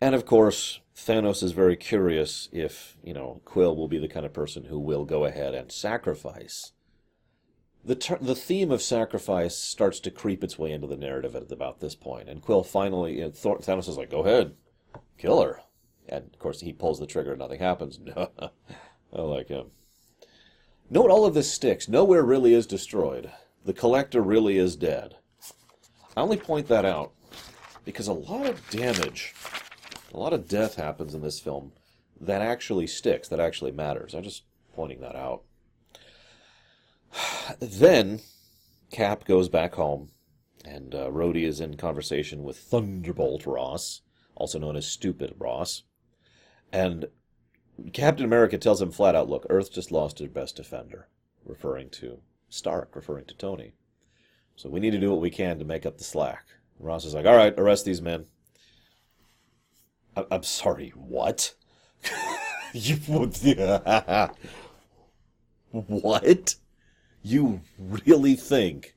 [0.00, 4.26] And of course, Thanos is very curious if you know Quill will be the kind
[4.26, 6.72] of person who will go ahead and sacrifice.
[7.84, 11.50] The ter- the theme of sacrifice starts to creep its way into the narrative at
[11.52, 14.54] about this point, and Quill finally, know, Thanos is like, "Go ahead,
[15.18, 15.60] kill her.
[16.08, 18.00] And of course, he pulls the trigger, and nothing happens.
[18.16, 19.72] I like him.
[20.88, 21.88] Note all of this sticks.
[21.88, 23.30] Nowhere really is destroyed.
[23.64, 25.16] The collector really is dead.
[26.16, 27.12] I only point that out
[27.84, 29.34] because a lot of damage,
[30.12, 31.72] a lot of death happens in this film
[32.20, 34.14] that actually sticks, that actually matters.
[34.14, 35.42] I'm just pointing that out.
[37.60, 38.20] Then
[38.90, 40.10] Cap goes back home,
[40.64, 44.02] and uh, Rhodey is in conversation with Thunderbolt Ross
[44.38, 45.82] also known as Stupid Ross.
[46.72, 47.06] And
[47.92, 51.08] Captain America tells him flat out, look, Earth just lost her best defender,
[51.44, 53.74] referring to Stark, referring to Tony.
[54.56, 56.46] So we need to do what we can to make up the slack.
[56.80, 58.26] Ross is like, all right, arrest these men.
[60.16, 61.54] I- am sorry, what?
[62.72, 62.96] you
[65.70, 66.54] what?
[67.22, 68.94] You really think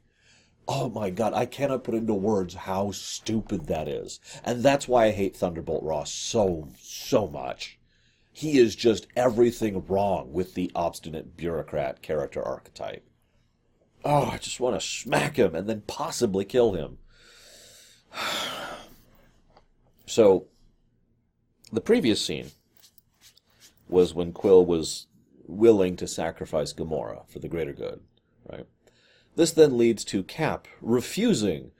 [0.67, 4.19] oh my god, I cannot put into words how stupid that is.
[4.43, 7.80] And that's why I hate Thunderbolt Ross so, so much.
[8.32, 13.06] He is just everything wrong with the obstinate bureaucrat character archetype.
[14.04, 16.97] Oh, I just want to smack him and then possibly kill him.
[20.06, 20.47] so,
[21.71, 22.52] the previous scene
[23.88, 25.08] was when Quill was
[25.45, 28.00] willing to sacrifice Gamora for the greater good,
[28.50, 28.65] right?
[29.36, 31.72] This then leads to Cap refusing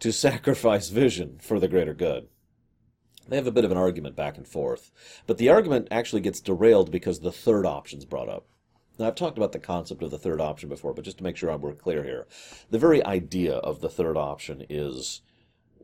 [0.00, 2.28] to sacrifice Vision for the greater good.
[3.28, 4.90] They have a bit of an argument back and forth,
[5.26, 8.46] but the argument actually gets derailed because the third option's brought up.
[8.98, 11.36] Now, I've talked about the concept of the third option before, but just to make
[11.36, 12.26] sure we're clear here,
[12.70, 15.20] the very idea of the third option is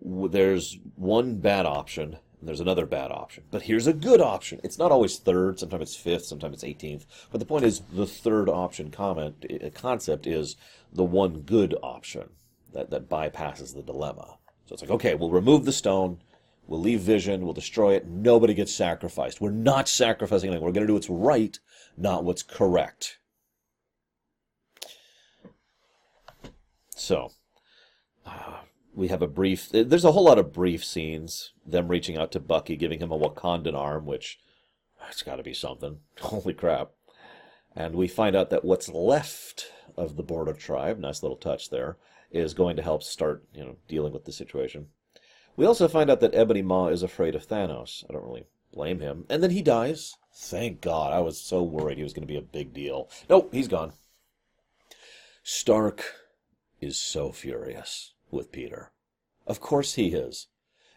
[0.03, 3.45] there's one bad option there's another bad option.
[3.51, 4.61] But here's a good option.
[4.63, 7.07] It's not always third, sometimes it's fifth, sometimes it's 18th.
[7.31, 10.57] But the point is, the third option comment concept is
[10.93, 12.31] the one good option
[12.73, 14.39] that, that bypasses the dilemma.
[14.67, 16.21] So it's like, okay, we'll remove the stone,
[16.67, 19.41] we'll leave vision, we'll destroy it, nobody gets sacrificed.
[19.41, 20.65] We're not sacrificing anything.
[20.65, 21.59] We're going to do what's right,
[21.97, 23.19] not what's correct.
[26.97, 27.33] So,
[28.25, 28.61] uh,
[28.95, 29.69] we have a brief.
[29.71, 31.53] There's a whole lot of brief scenes.
[31.67, 34.39] Them reaching out to Bucky, giving him a Wakandan arm, which
[35.11, 35.99] it's got to be something.
[36.21, 36.91] Holy crap!
[37.75, 41.97] And we find out that what's left of the Border tribe, nice little touch there,
[42.31, 44.87] is going to help start, you know, dealing with the situation.
[45.57, 48.05] We also find out that Ebony Maw is afraid of Thanos.
[48.09, 49.25] I don't really blame him.
[49.29, 50.17] And then he dies.
[50.35, 51.13] Thank God.
[51.13, 53.09] I was so worried he was going to be a big deal.
[53.31, 53.93] Nope, he's gone.
[55.45, 56.05] Stark
[56.81, 58.93] is so furious with Peter.
[59.47, 60.49] Of course he is.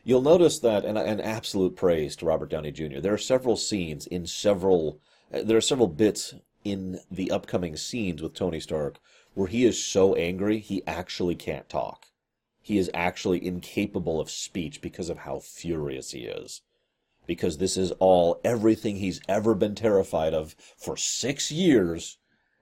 [0.04, 3.00] You'll notice that, and an absolute praise to Robert Downey Jr.
[3.00, 5.02] There are several scenes in several,
[5.34, 9.00] uh, there are several bits in the upcoming scenes with Tony Stark
[9.34, 12.08] where he is so angry he actually can't talk.
[12.62, 16.62] He is actually incapable of speech because of how furious he is.
[17.26, 22.18] Because this is all everything he's ever been terrified of for six years,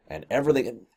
[0.07, 0.87] and everything.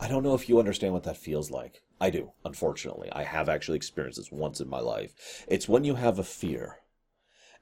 [0.00, 1.81] I don't know if you understand what that feels like.
[2.02, 3.10] I do, unfortunately.
[3.12, 5.44] I have actually experienced this once in my life.
[5.46, 6.80] It's when you have a fear,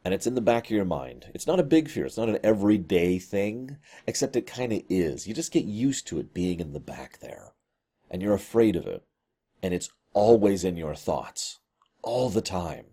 [0.03, 1.27] and it's in the back of your mind.
[1.35, 3.77] It's not a big fear, it's not an everyday thing,
[4.07, 5.29] except it kind of is.
[5.29, 7.53] You just get used to it being in the back there,
[8.11, 9.05] and you're afraid of it,
[9.63, 11.59] and it's always in your thoughts,
[12.01, 12.87] all the time.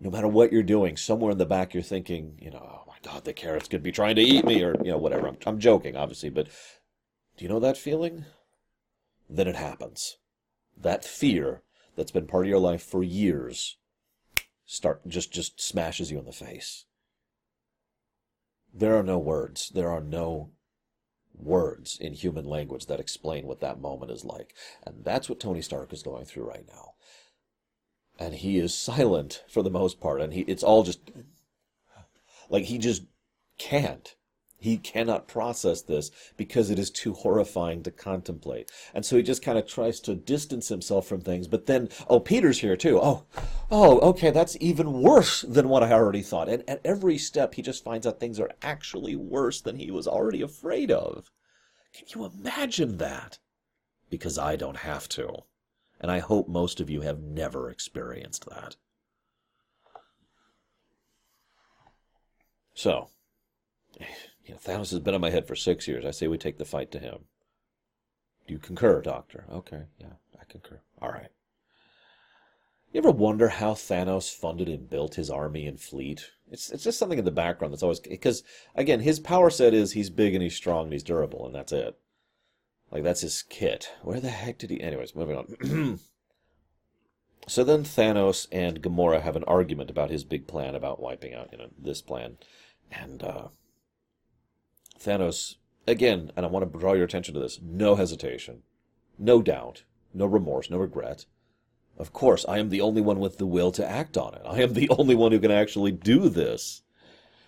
[0.00, 2.96] No matter what you're doing, somewhere in the back you're thinking, you know, oh my
[3.04, 5.28] God, the carrots could be trying to eat me, or, you know, whatever.
[5.28, 6.48] I'm, I'm joking, obviously, but
[7.36, 8.24] do you know that feeling?
[9.30, 10.16] Then it happens
[10.80, 11.62] that fear
[11.96, 13.76] that's been part of your life for years
[14.68, 16.84] start just just smashes you in the face.
[18.72, 19.70] There are no words.
[19.70, 20.50] There are no
[21.34, 24.54] words in human language that explain what that moment is like.
[24.84, 26.94] And that's what Tony Stark is going through right now.
[28.18, 31.00] And he is silent for the most part and he it's all just
[32.50, 33.02] like he just
[33.58, 34.14] can't
[34.60, 38.70] he cannot process this because it is too horrifying to contemplate.
[38.92, 41.46] And so he just kind of tries to distance himself from things.
[41.46, 42.98] But then, oh, Peter's here too.
[43.00, 43.24] Oh,
[43.70, 46.48] oh, okay, that's even worse than what I already thought.
[46.48, 50.08] And at every step, he just finds out things are actually worse than he was
[50.08, 51.30] already afraid of.
[51.92, 53.38] Can you imagine that?
[54.10, 55.44] Because I don't have to.
[56.00, 58.76] And I hope most of you have never experienced that.
[62.74, 63.10] So,
[64.48, 66.04] you know, Thanos has been on my head for six years.
[66.04, 67.24] I say we take the fight to him.
[68.46, 69.44] Do you concur, Doctor?
[69.52, 70.80] Okay, yeah, I concur.
[71.02, 71.28] All right.
[72.92, 76.30] You ever wonder how Thanos funded and built his army and fleet?
[76.50, 78.42] It's it's just something in the background that's always because
[78.74, 81.72] again his power set is he's big and he's strong and he's durable and that's
[81.72, 81.98] it.
[82.90, 83.90] Like that's his kit.
[84.02, 84.80] Where the heck did he?
[84.80, 86.00] Anyways, moving on.
[87.46, 91.50] so then Thanos and Gamora have an argument about his big plan about wiping out
[91.52, 92.38] you know this plan,
[92.90, 93.48] and uh,
[94.98, 95.56] Thanos,
[95.86, 98.62] again, and I want to draw your attention to this no hesitation,
[99.18, 101.26] no doubt, no remorse, no regret.
[101.96, 104.42] Of course, I am the only one with the will to act on it.
[104.44, 106.82] I am the only one who can actually do this.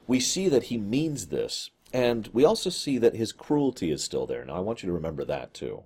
[0.06, 4.26] We see that he means this, and we also see that his cruelty is still
[4.26, 4.44] there.
[4.44, 5.84] Now, I want you to remember that too.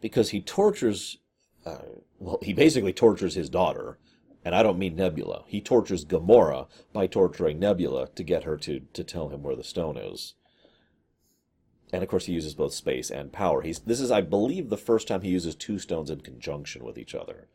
[0.00, 1.18] Because he tortures,
[1.64, 1.78] uh,
[2.18, 3.98] well, he basically tortures his daughter,
[4.44, 5.44] and I don't mean Nebula.
[5.46, 9.64] He tortures Gamora by torturing Nebula to get her to, to tell him where the
[9.64, 10.34] stone is
[11.94, 13.62] and of course he uses both space and power.
[13.62, 16.98] He's this is, I believe, the first time he uses two stones in conjunction with
[16.98, 17.46] each other.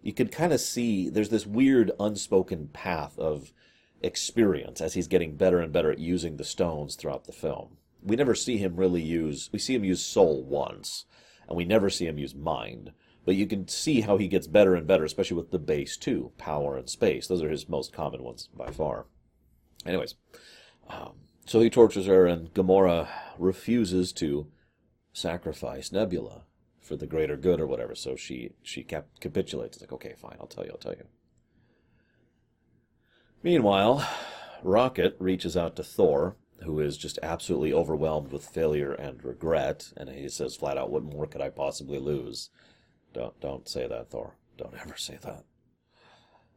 [0.00, 3.52] You can kind of see there's this weird unspoken path of
[4.00, 7.78] experience as he's getting better and better at using the stones throughout the film.
[8.00, 9.50] We never see him really use.
[9.52, 11.04] We see him use soul once,
[11.48, 12.92] and we never see him use mind.
[13.26, 16.30] But you can see how he gets better and better, especially with the base two,
[16.38, 17.26] power and space.
[17.26, 19.06] Those are his most common ones by far.
[19.84, 20.14] Anyways,
[20.88, 21.14] um,
[21.50, 24.46] so he tortures her, and Gamora refuses to
[25.12, 26.42] sacrifice Nebula
[26.80, 27.96] for the greater good or whatever.
[27.96, 29.76] So she she cap- capitulates.
[29.76, 31.08] It's like, okay, fine, I'll tell you, I'll tell you.
[33.42, 34.08] Meanwhile,
[34.62, 40.08] Rocket reaches out to Thor, who is just absolutely overwhelmed with failure and regret, and
[40.08, 42.50] he says flat out, "What more could I possibly lose?"
[43.12, 44.36] Don't don't say that, Thor.
[44.56, 45.44] Don't ever say that.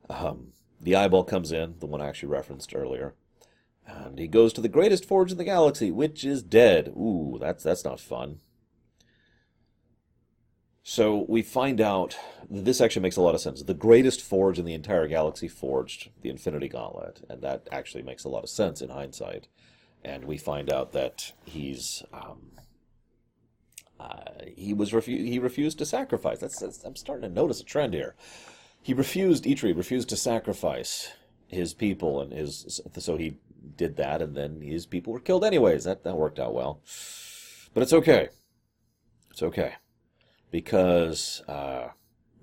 [0.08, 3.16] Um, the eyeball comes in, the one I actually referenced earlier.
[3.86, 6.90] And he goes to the greatest forge in the galaxy, which is dead.
[6.90, 8.40] Ooh, that's that's not fun.
[10.84, 12.18] So we find out
[12.50, 13.64] this actually makes a lot of sense.
[13.64, 18.26] The greatest forge in the entire galaxy forged the Infinity Gauntlet, and that actually makes
[18.26, 19.48] a lot of sense in hindsight.
[20.04, 22.52] And we find out that he's um,
[23.98, 24.24] uh,
[24.56, 26.40] he was refu- he refused to sacrifice.
[26.40, 28.16] That's, that's I'm starting to notice a trend here.
[28.82, 29.46] He refused.
[29.46, 31.14] Eitri refused to sacrifice
[31.48, 33.38] his people and his so he
[33.76, 35.84] did that, and then his people were killed anyways.
[35.84, 36.82] That that worked out well,
[37.74, 38.30] but it's okay.
[39.32, 39.76] It's okay
[40.54, 41.88] because uh,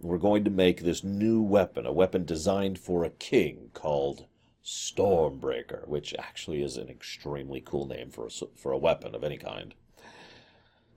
[0.00, 4.26] we're going to make this new weapon, a weapon designed for a king called
[4.64, 9.36] Stormbreaker, which actually is an extremely cool name for a, for a weapon of any
[9.36, 9.74] kind.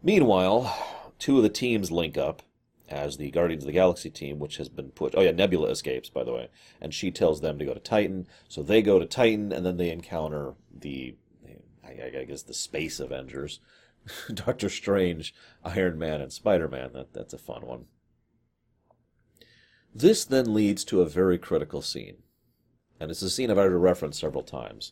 [0.02, 2.42] Meanwhile, two of the teams link up
[2.90, 5.16] as the Guardians of the Galaxy team, which has been put.
[5.16, 6.50] Oh yeah, Nebula escapes, by the way,
[6.82, 8.28] and she tells them to go to Titan.
[8.48, 11.16] So they go to Titan, and then they encounter the,
[11.84, 13.60] I, I guess, the Space Avengers,
[14.34, 16.92] Doctor Strange, Iron Man, and Spider Man.
[16.94, 17.86] That that's a fun one.
[19.96, 22.18] This then leads to a very critical scene,
[23.00, 24.92] and it's a scene I've already referenced several times.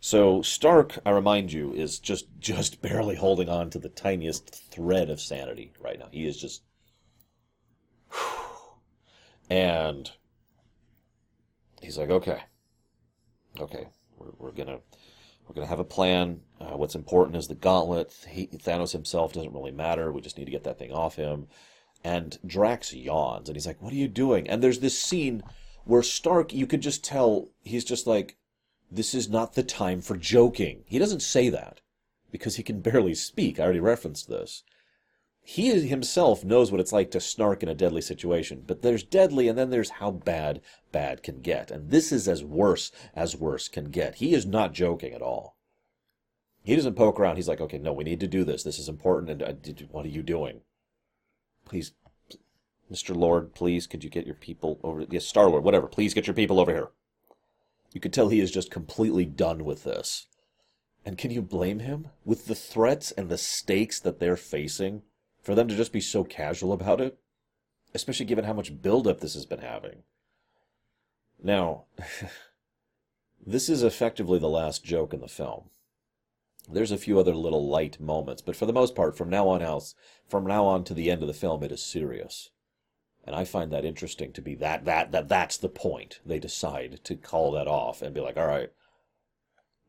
[0.00, 5.10] So Stark, I remind you, is just just barely holding on to the tiniest thread
[5.10, 6.08] of sanity right now.
[6.12, 6.62] He is just
[9.48, 10.10] and
[11.80, 12.42] he's like, okay,
[13.60, 14.80] okay, we're, we're gonna
[15.46, 16.40] we're gonna have a plan.
[16.60, 18.12] Uh, what's important is the gauntlet.
[18.28, 20.12] He, Thanos himself doesn't really matter.
[20.12, 21.46] We just need to get that thing off him.
[22.04, 25.42] And Drax yawns, and he's like, "What are you doing?" And there's this scene
[25.84, 28.36] where Stark, you could just tell he's just like,
[28.90, 31.80] "This is not the time for joking." He doesn't say that
[32.30, 33.58] because he can barely speak.
[33.58, 34.62] I already referenced this
[35.48, 38.64] he himself knows what it's like to snark in a deadly situation.
[38.66, 41.70] But there's deadly, and then there's how bad bad can get.
[41.70, 44.16] And this is as worse as worse can get.
[44.16, 45.56] He is not joking at all.
[46.64, 47.36] He doesn't poke around.
[47.36, 48.64] He's like, okay, no, we need to do this.
[48.64, 49.40] This is important.
[49.40, 50.62] And uh, what are you doing?
[51.64, 51.92] Please,
[52.92, 53.14] Mr.
[53.14, 55.06] Lord, please, could you get your people over?
[55.08, 55.86] Yes, Star Lord, whatever.
[55.86, 56.88] Please get your people over here.
[57.92, 60.26] You could tell he is just completely done with this.
[61.04, 62.08] And can you blame him?
[62.24, 65.02] With the threats and the stakes that they're facing,
[65.46, 67.20] for them to just be so casual about it,
[67.94, 70.02] especially given how much buildup this has been having.
[71.40, 71.84] Now,
[73.46, 75.70] this is effectively the last joke in the film.
[76.68, 79.62] There's a few other little light moments, but for the most part, from now on
[79.62, 79.94] out,
[80.28, 82.50] from now on to the end of the film, it is serious.
[83.22, 86.18] And I find that interesting to be that that that that's the point.
[86.26, 88.72] They decide to call that off and be like, all right,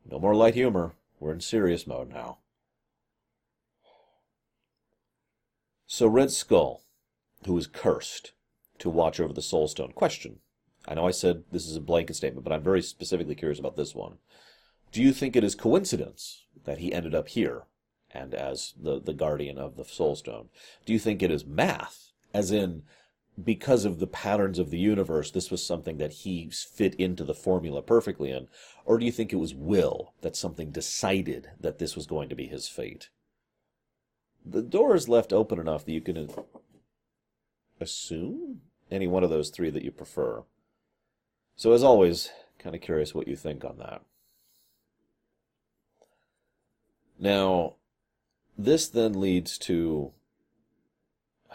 [0.08, 0.92] no more light humor.
[1.18, 2.38] We're in serious mode now.
[5.90, 6.82] So Red Skull,
[7.46, 8.32] who is cursed
[8.78, 9.92] to watch over the Soul Stone.
[9.92, 10.40] Question.
[10.86, 13.76] I know I said this is a blanket statement, but I'm very specifically curious about
[13.76, 14.18] this one.
[14.92, 17.62] Do you think it is coincidence that he ended up here
[18.10, 20.50] and as the, the guardian of the Soul Stone?
[20.84, 22.82] Do you think it is math, as in
[23.42, 27.32] because of the patterns of the universe, this was something that he fit into the
[27.32, 28.48] formula perfectly in?
[28.84, 32.36] Or do you think it was will, that something decided that this was going to
[32.36, 33.08] be his fate?
[34.50, 36.30] The door is left open enough that you can
[37.80, 40.42] assume any one of those three that you prefer.
[41.56, 44.02] So, as always, kind of curious what you think on that.
[47.18, 47.74] Now,
[48.56, 50.12] this then leads to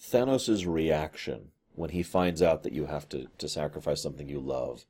[0.00, 4.84] Thanos' reaction when he finds out that you have to, to sacrifice something you love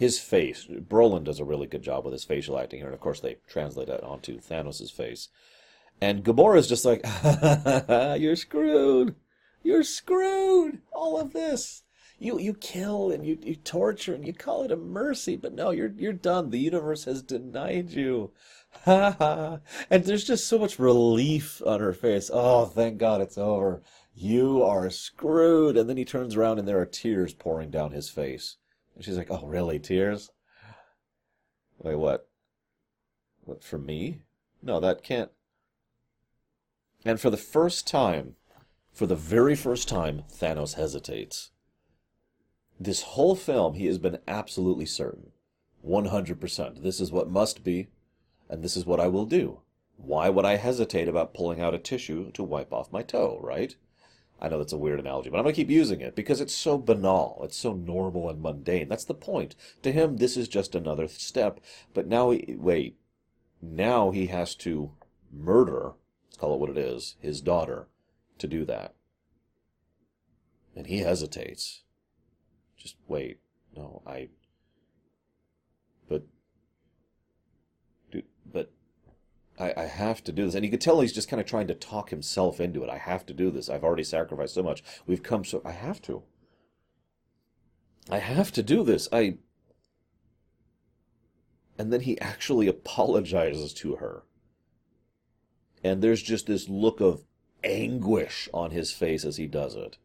[0.00, 0.66] his face.
[0.66, 3.36] Brolin does a really good job with his facial acting here, and of course they
[3.46, 5.28] translate that onto Thanos' face.
[6.00, 7.04] And Gamora's just like,
[8.18, 9.14] "You're screwed.
[9.62, 10.80] You're screwed.
[10.90, 11.82] All of this."
[12.18, 15.70] You, you kill and you, you torture and you call it a mercy, but no,
[15.70, 16.48] you're you're done.
[16.48, 18.30] The universe has denied you.
[18.84, 19.58] Ha ha.
[19.90, 22.30] And there's just so much relief on her face.
[22.32, 23.82] Oh, thank God it's over.
[24.14, 25.76] You are screwed.
[25.76, 28.56] And then he turns around and there are tears pouring down his face.
[29.00, 29.78] And she's like, "Oh, really?
[29.78, 30.30] Tears?
[31.78, 32.28] Wait, what?
[33.46, 34.20] What for me?
[34.60, 35.30] No, that can't."
[37.06, 38.36] And for the first time,
[38.92, 41.50] for the very first time, Thanos hesitates.
[42.78, 45.32] This whole film, he has been absolutely certain.
[45.82, 46.82] 100%.
[46.82, 47.88] This is what must be,
[48.50, 49.62] and this is what I will do.
[49.96, 53.74] Why would I hesitate about pulling out a tissue to wipe off my toe, right?
[54.40, 56.54] I know that's a weird analogy, but I'm going to keep using it because it's
[56.54, 57.40] so banal.
[57.44, 58.88] It's so normal and mundane.
[58.88, 59.54] That's the point.
[59.82, 61.60] To him, this is just another step.
[61.92, 62.96] But now, he, wait,
[63.60, 64.92] now he has to
[65.30, 65.92] murder,
[66.26, 67.88] let's call it what it is, his daughter
[68.38, 68.94] to do that.
[70.74, 71.82] And he hesitates.
[72.78, 73.40] Just wait.
[73.76, 74.28] No, I.
[76.08, 76.22] But.
[78.10, 78.72] Dude, but
[79.60, 80.54] I, I have to do this.
[80.54, 82.90] And you could tell he's just kind of trying to talk himself into it.
[82.90, 83.68] I have to do this.
[83.68, 84.82] I've already sacrificed so much.
[85.06, 85.60] We've come so.
[85.64, 86.22] I have to.
[88.08, 89.08] I have to do this.
[89.12, 89.36] I.
[91.78, 94.22] And then he actually apologizes to her.
[95.84, 97.24] And there's just this look of
[97.62, 99.98] anguish on his face as he does it.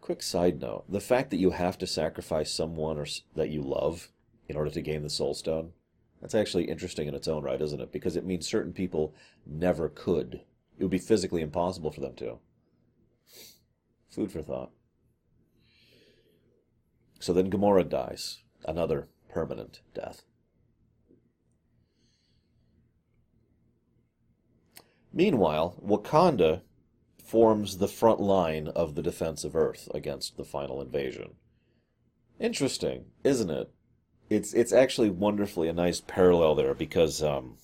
[0.00, 4.08] Quick side note the fact that you have to sacrifice someone or, that you love
[4.48, 5.72] in order to gain the soul stone
[6.20, 7.92] that's actually interesting in its own right, isn't it?
[7.92, 9.14] Because it means certain people
[9.46, 10.42] never could.
[10.78, 12.38] It would be physically impossible for them to.
[14.10, 14.70] Food for thought.
[17.20, 18.42] So then Gamora dies.
[18.64, 20.22] Another permanent death.
[25.12, 26.62] Meanwhile, Wakanda
[27.24, 31.34] forms the front line of the defense of Earth against the final invasion.
[32.40, 33.70] Interesting, isn't it?
[34.28, 37.56] It's it's actually wonderfully a nice parallel there because um,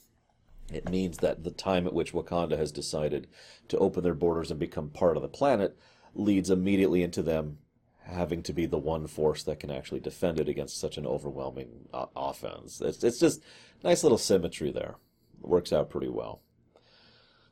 [0.72, 3.26] it means that the time at which Wakanda has decided
[3.68, 5.76] to open their borders and become part of the planet
[6.14, 7.58] leads immediately into them
[8.06, 11.88] having to be the one force that can actually defend it against such an overwhelming
[11.92, 12.80] uh, offense.
[12.80, 13.42] It's, it's just
[13.82, 14.96] nice little symmetry there.
[15.42, 16.42] It works out pretty well.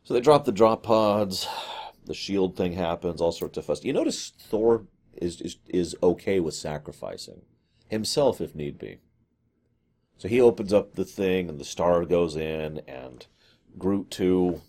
[0.04, 1.46] So they drop the drop pods.
[2.04, 3.20] The shield thing happens.
[3.20, 3.84] All sorts of fuss.
[3.84, 7.42] You notice Thor is is, is okay with sacrificing
[7.92, 8.98] himself if need be.
[10.16, 13.26] So he opens up the thing, and the star goes in, and
[13.78, 14.60] Groot too,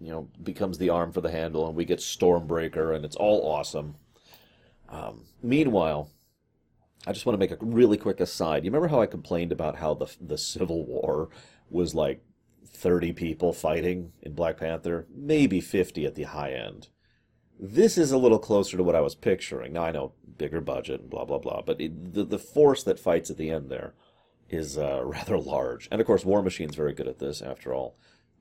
[0.00, 3.50] you know, becomes the arm for the handle, and we get Stormbreaker, and it's all
[3.50, 3.96] awesome.
[4.88, 6.10] Um, meanwhile,
[7.06, 8.64] I just want to make a really quick aside.
[8.64, 11.28] You remember how I complained about how the the Civil War
[11.70, 12.22] was like
[12.66, 16.88] 30 people fighting in Black Panther, maybe 50 at the high end.
[17.58, 19.72] This is a little closer to what I was picturing.
[19.72, 23.00] Now I know bigger budget and blah blah blah, but it, the the force that
[23.00, 23.94] fights at the end there
[24.48, 25.88] is uh, rather large.
[25.90, 27.42] And of course, War Machine's very good at this.
[27.42, 27.96] After all,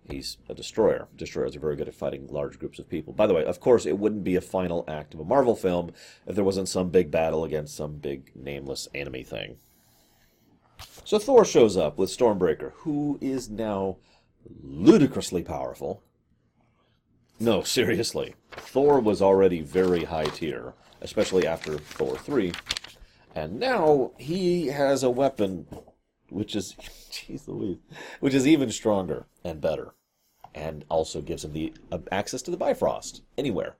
[0.10, 1.08] he's a destroyer.
[1.16, 3.14] Destroyers are very good at fighting large groups of people.
[3.14, 5.92] By the way, of course, it wouldn't be a final act of a Marvel film
[6.26, 9.58] if there wasn't some big battle against some big nameless enemy thing.
[11.04, 13.98] So Thor shows up with Stormbreaker, who is now
[14.62, 16.04] ludicrously powerful.
[17.40, 18.36] No, seriously.
[18.52, 22.52] Thor was already very high tier, especially after Thor 3.
[23.36, 25.68] And now he has a weapon
[26.30, 26.74] which is
[27.12, 27.78] jeez Louise,
[28.20, 29.94] which is even stronger and better.
[30.56, 33.78] And also gives him the uh, access to the Bifrost anywhere.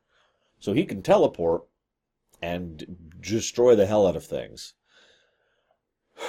[0.60, 1.64] So he can teleport
[2.42, 4.76] and destroy the hell out of things.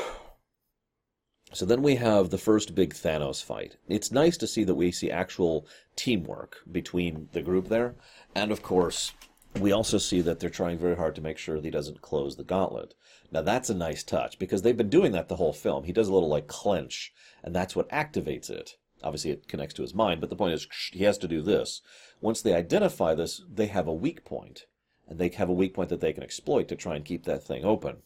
[1.53, 3.77] So then we have the first big Thanos fight.
[3.89, 7.95] It's nice to see that we see actual teamwork between the group there.
[8.35, 9.13] And of course,
[9.59, 12.37] we also see that they're trying very hard to make sure that he doesn't close
[12.37, 12.95] the gauntlet.
[13.33, 15.85] Now that's a nice touch because they've been doing that the whole film.
[15.85, 18.77] He does a little like clench, and that's what activates it.
[19.03, 21.83] Obviously, it connects to his mind, but the point is he has to do this.
[22.21, 24.67] Once they identify this, they have a weak point,
[25.07, 27.45] and they have a weak point that they can exploit to try and keep that
[27.45, 27.99] thing open.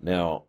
[0.00, 0.44] Now,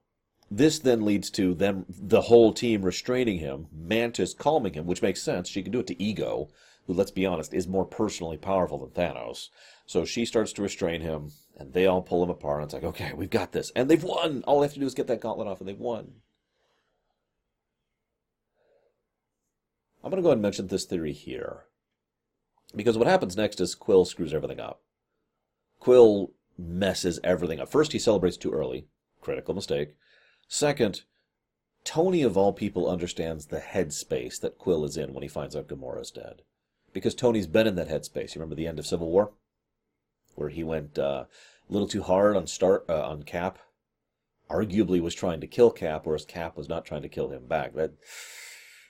[0.51, 5.21] this then leads to them, the whole team restraining him, Mantis calming him, which makes
[5.21, 5.49] sense.
[5.49, 6.49] She can do it to Ego,
[6.85, 9.49] who, let's be honest, is more personally powerful than Thanos.
[9.85, 12.61] So she starts to restrain him, and they all pull him apart.
[12.61, 13.71] And it's like, okay, we've got this.
[13.75, 14.43] And they've won!
[14.45, 16.13] All they have to do is get that gauntlet off, and they've won.
[20.03, 21.63] I'm going to go ahead and mention this theory here.
[22.75, 24.81] Because what happens next is Quill screws everything up.
[25.79, 27.69] Quill messes everything up.
[27.69, 28.85] First, he celebrates too early.
[29.21, 29.95] Critical mistake.
[30.47, 31.03] Second,
[31.83, 35.67] Tony of all people understands the headspace that Quill is in when he finds out
[35.67, 36.41] Gamora's dead.
[36.93, 38.33] Because Tony's been in that headspace.
[38.33, 39.31] You remember the end of Civil War?
[40.35, 41.25] Where he went uh,
[41.69, 43.59] a little too hard on start uh, on Cap.
[44.49, 47.73] Arguably was trying to kill Cap, whereas Cap was not trying to kill him back.
[47.73, 47.91] That,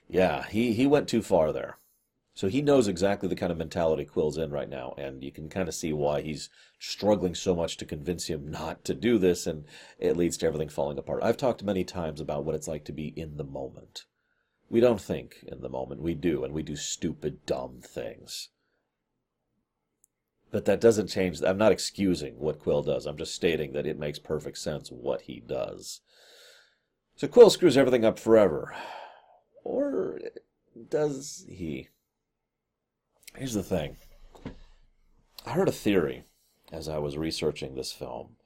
[0.08, 1.78] yeah, he, he went too far there.
[2.36, 5.48] So he knows exactly the kind of mentality Quill's in right now, and you can
[5.48, 9.48] kind of see why he's struggling so much to convince him not to do this,
[9.48, 9.64] and
[10.00, 11.24] it leads to everything falling apart.
[11.24, 14.04] I've talked many times about what it's like to be in the moment.
[14.70, 18.50] We don't think in the moment, we do, and we do stupid, dumb things.
[20.52, 21.42] But that doesn't change.
[21.42, 23.06] I'm not excusing what Quill does.
[23.06, 26.02] I'm just stating that it makes perfect sense what he does.
[27.16, 28.76] So Quill screws everything up forever.
[29.64, 30.20] Or
[30.90, 31.90] does he?
[33.38, 33.98] Here's the thing.
[35.46, 36.24] I heard a theory
[36.72, 38.38] as I was researching this film,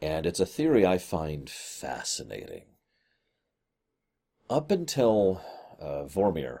[0.00, 2.62] and it's a theory I find fascinating.
[4.48, 5.42] Up until
[5.80, 6.60] uh, Vormir,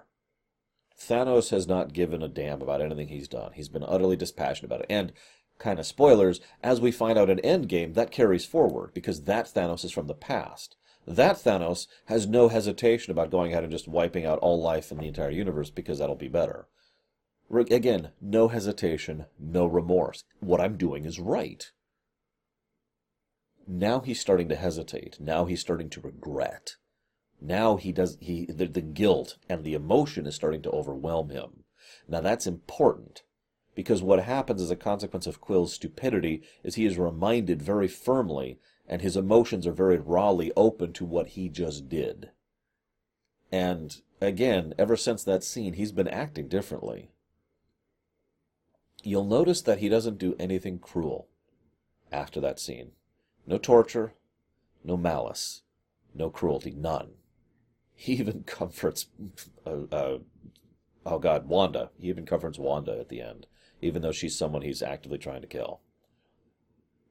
[0.98, 3.52] Thanos has not given a damn about anything he's done.
[3.54, 4.86] He's been utterly dispassionate about it.
[4.90, 5.12] And,
[5.58, 9.84] kind of spoilers, as we find out in Endgame, that carries forward, because that Thanos
[9.84, 10.76] is from the past.
[11.06, 14.98] That Thanos has no hesitation about going out and just wiping out all life in
[14.98, 16.66] the entire universe because that'll be better.
[17.50, 20.24] Again, no hesitation, no remorse.
[20.40, 21.70] What I'm doing is right.
[23.68, 25.18] Now he's starting to hesitate.
[25.20, 26.76] Now he's starting to regret.
[27.40, 31.64] Now he does he the, the guilt and the emotion is starting to overwhelm him.
[32.08, 33.22] Now that's important
[33.74, 38.58] because what happens as a consequence of Quill's stupidity is he is reminded very firmly
[38.88, 42.30] and his emotions are very rawly open to what he just did.
[43.52, 47.10] And again, ever since that scene, he's been acting differently
[49.06, 51.28] you'll notice that he doesn't do anything cruel
[52.10, 52.90] after that scene.
[53.46, 54.14] No torture,
[54.82, 55.62] no malice,
[56.14, 57.12] no cruelty, none.
[57.94, 59.06] He even comforts,
[59.64, 60.18] uh, uh,
[61.04, 61.90] oh God, Wanda.
[62.00, 63.46] He even comforts Wanda at the end,
[63.80, 65.80] even though she's someone he's actively trying to kill.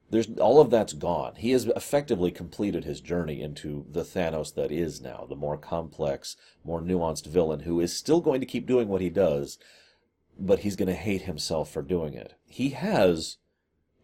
[0.08, 1.34] There's all of that's gone.
[1.34, 6.36] He has effectively completed his journey into the Thanos that is now, the more complex,
[6.62, 9.58] more nuanced villain who is still going to keep doing what he does,
[10.38, 12.34] but he's going to hate himself for doing it.
[12.46, 13.38] He has,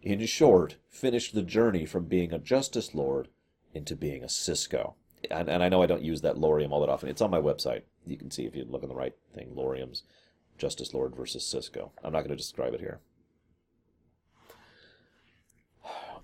[0.00, 3.28] in short, finished the journey from being a Justice Lord
[3.74, 4.94] into being a Cisco.
[5.30, 7.08] And, and I know I don't use that Lorium all that often.
[7.08, 7.82] It's on my website.
[8.06, 10.02] You can see if you look on the right thing, Lorium's
[10.58, 11.92] Justice Lord versus Cisco.
[12.02, 13.00] I'm not going to describe it here.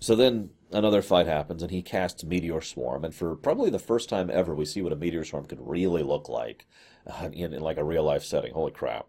[0.00, 4.08] So then another fight happens, and he casts Meteor Swarm, and for probably the first
[4.08, 6.66] time ever, we see what a Meteor Swarm could really look like
[7.06, 8.52] uh, in, in like a real life setting.
[8.52, 9.06] Holy crap!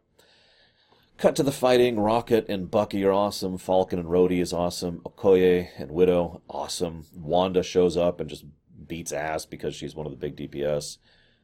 [1.20, 2.00] Cut to the fighting.
[2.00, 3.58] Rocket and Bucky are awesome.
[3.58, 5.02] Falcon and Rhodey is awesome.
[5.02, 7.08] Okoye and Widow, awesome.
[7.14, 8.46] Wanda shows up and just
[8.88, 10.98] beats ass because she's one of the big DPS.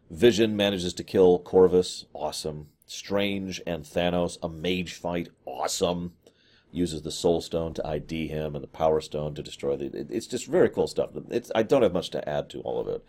[0.09, 2.67] Vision manages to kill Corvus, awesome.
[2.85, 6.13] Strange and Thanos, a mage fight, awesome
[6.71, 10.05] uses the Soul Stone to ID him and the Power Stone to destroy the.
[10.09, 11.09] It's just very cool stuff.
[11.29, 13.03] It's I don't have much to add to all of it.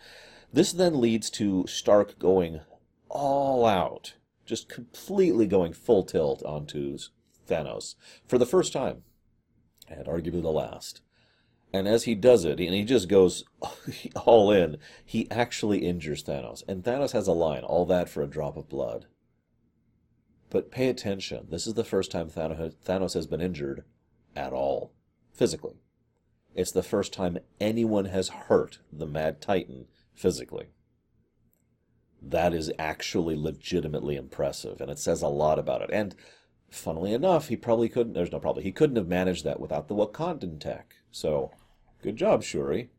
[0.53, 2.61] This then leads to Stark going
[3.09, 4.15] all out,
[4.47, 6.99] just completely going full tilt onto
[7.47, 7.95] Thanos
[8.27, 9.03] for the first time,
[9.89, 11.03] and arguably the last.
[11.73, 13.45] And as he does it, and he just goes
[14.25, 16.63] all in, he actually injures Thanos.
[16.67, 19.07] And Thanos has a line, all that for a drop of blood.
[20.49, 21.49] But pay attention.
[21.51, 23.85] This is the first time Thanos has been injured
[24.35, 24.93] at all,
[25.33, 25.81] physically.
[26.55, 30.69] It's the first time anyone has hurt the Mad Titan physically.
[32.29, 35.91] That is actually legitimately impressive, and it says a lot about it.
[35.93, 36.15] And
[36.71, 39.95] funnily enough, he probably couldn't, there's no problem, he couldn't have managed that without the
[39.95, 40.95] Wakandan tech.
[41.13, 41.53] So,
[42.03, 42.91] good job, Shuri.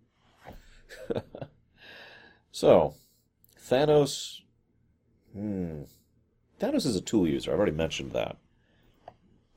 [2.51, 2.95] so,
[3.59, 4.41] Thanos,
[5.33, 5.81] hmm,
[6.59, 7.51] Thanos is a tool user.
[7.51, 8.37] I've already mentioned that.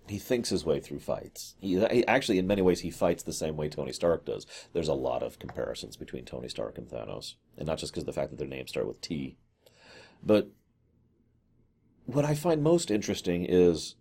[0.08, 1.54] He thinks his way through fights.
[1.60, 4.44] He, he, actually, in many ways, he fights the same way Tony Stark does.
[4.72, 8.06] There's a lot of comparisons between Tony Stark and Thanos, and not just because of
[8.06, 9.36] the fact that their names start with T.
[10.22, 10.50] But
[12.06, 13.96] what I find most interesting is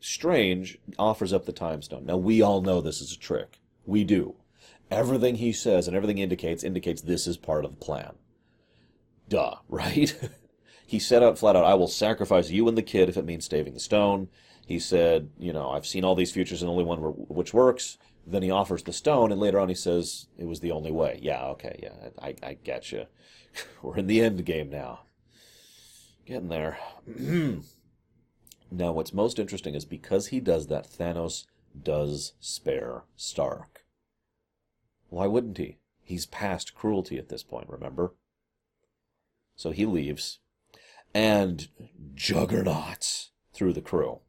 [0.00, 2.04] Strange offers up the Time Stone.
[2.04, 3.60] Now we all know this is a trick.
[3.86, 4.34] We do.
[4.90, 8.12] Everything he says and everything indicates indicates this is part of the plan.
[9.30, 10.14] Duh, right?
[10.86, 13.46] He said out flat out, I will sacrifice you and the kid if it means
[13.46, 14.28] saving the stone.
[14.66, 17.96] He said, you know, I've seen all these futures and only one which works.
[18.26, 21.18] Then he offers the stone, and later on he says it was the only way.
[21.22, 23.06] Yeah, okay, yeah, I, I get you.
[23.82, 25.00] We're in the end game now.
[26.26, 26.78] Getting there.
[28.70, 31.44] now, what's most interesting is because he does that, Thanos
[31.80, 33.84] does spare Stark.
[35.10, 35.78] Why wouldn't he?
[36.02, 38.14] He's past cruelty at this point, remember?
[39.56, 40.40] So he leaves
[41.14, 41.68] and
[42.14, 44.20] juggernauts through the crew.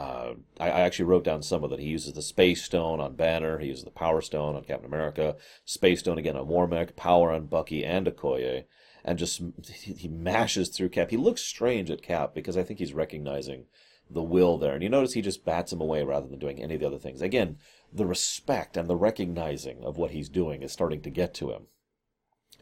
[0.00, 1.78] Uh, I, I, actually wrote down some of it.
[1.78, 3.58] He uses the Space Stone on Banner.
[3.58, 5.36] He uses the Power Stone on Captain America.
[5.66, 6.96] Space Stone again on Warmech.
[6.96, 8.64] Power on Bucky and Okoye.
[9.04, 11.10] And just he mashes through Cap.
[11.10, 13.66] He looks strange at Cap because I think he's recognizing
[14.08, 14.72] the will there.
[14.72, 16.98] And you notice he just bats him away rather than doing any of the other
[16.98, 17.20] things.
[17.20, 17.58] Again,
[17.92, 21.66] the respect and the recognizing of what he's doing is starting to get to him.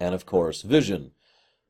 [0.01, 1.13] And of course, Vision.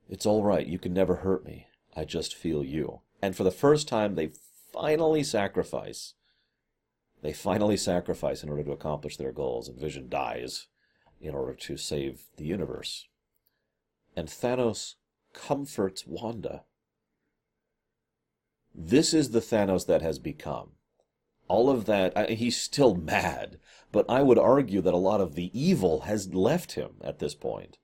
[0.09, 0.67] It's all right.
[0.67, 1.67] You can never hurt me.
[1.95, 3.01] I just feel you.
[3.21, 4.31] And for the first time, they
[4.73, 6.15] finally sacrifice.
[7.23, 10.69] They finally sacrifice in order to accomplish their goals, and Vision dies
[11.21, 13.09] in order to save the universe.
[14.17, 14.95] And Thanos
[15.33, 16.65] comforts Wanda.
[18.75, 20.73] This is the Thanos that has become.
[21.49, 23.59] All of that, I, he's still mad,
[23.91, 27.35] but I would argue that a lot of the evil has left him at this
[27.35, 27.79] point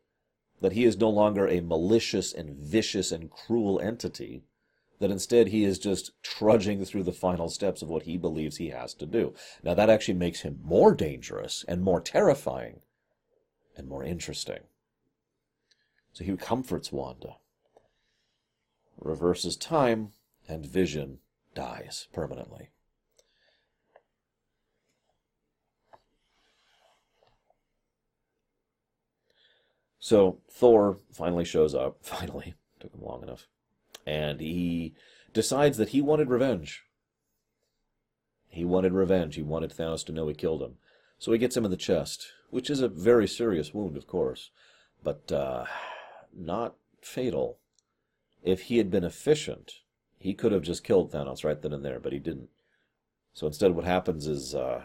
[0.60, 4.44] that he is no longer a malicious and vicious and cruel entity,
[5.00, 8.70] that instead he is just trudging through the final steps of what he believes he
[8.70, 9.34] has to do.
[9.62, 12.80] Now, that actually makes him more dangerous and more terrifying
[13.76, 14.60] and more interesting.
[16.12, 17.36] So he comforts Wanda,
[19.00, 20.12] reverses time,
[20.48, 21.18] and Vision
[21.54, 22.70] dies permanently.
[30.04, 31.96] So Thor finally shows up.
[32.02, 32.54] Finally.
[32.78, 33.48] Took him long enough.
[34.06, 34.94] And he
[35.32, 36.84] decides that he wanted revenge.
[38.48, 39.34] He wanted revenge.
[39.34, 40.76] He wanted Thanos to know he killed him.
[41.18, 44.50] So he gets him in the chest, which is a very serious wound, of course,
[45.02, 45.64] but uh,
[46.32, 47.58] not fatal.
[48.42, 49.72] If he had been efficient,
[50.18, 52.50] he could have just killed Thanos right then and there, but he didn't.
[53.32, 54.84] So instead, what happens is, uh,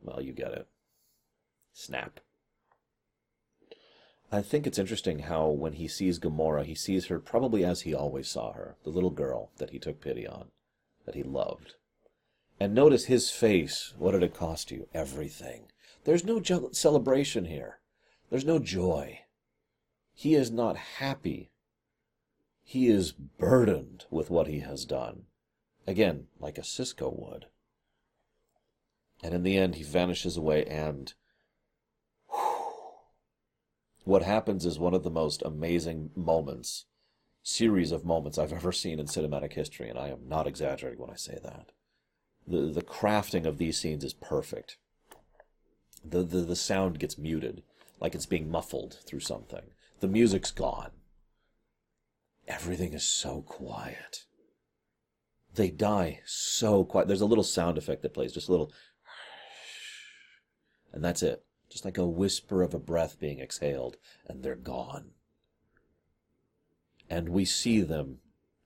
[0.00, 0.66] well, you get it.
[1.72, 2.20] Snap.
[4.34, 7.92] I think it's interesting how when he sees Gamora, he sees her probably as he
[7.92, 10.46] always saw her, the little girl that he took pity on,
[11.04, 11.74] that he loved.
[12.58, 13.92] And notice his face.
[13.98, 14.88] What did it cost you?
[14.94, 15.66] Everything.
[16.04, 16.40] There's no
[16.72, 17.80] celebration here.
[18.30, 19.20] There's no joy.
[20.14, 21.50] He is not happy.
[22.64, 25.24] He is burdened with what he has done.
[25.86, 27.46] Again, like a Cisco would.
[29.22, 31.12] And in the end, he vanishes away, and
[34.04, 36.86] what happens is one of the most amazing moments,
[37.42, 41.10] series of moments I've ever seen in cinematic history, and I am not exaggerating when
[41.10, 41.70] I say that.
[42.46, 44.76] The, the crafting of these scenes is perfect.
[46.04, 47.62] The, the, the sound gets muted,
[48.00, 49.62] like it's being muffled through something.
[50.00, 50.90] The music's gone.
[52.48, 54.24] Everything is so quiet.
[55.54, 57.06] They die so quiet.
[57.06, 58.72] There's a little sound effect that plays, just a little,
[60.92, 63.96] and that's it just like a whisper of a breath being exhaled,
[64.26, 65.12] and they're gone.
[67.10, 68.18] And we see them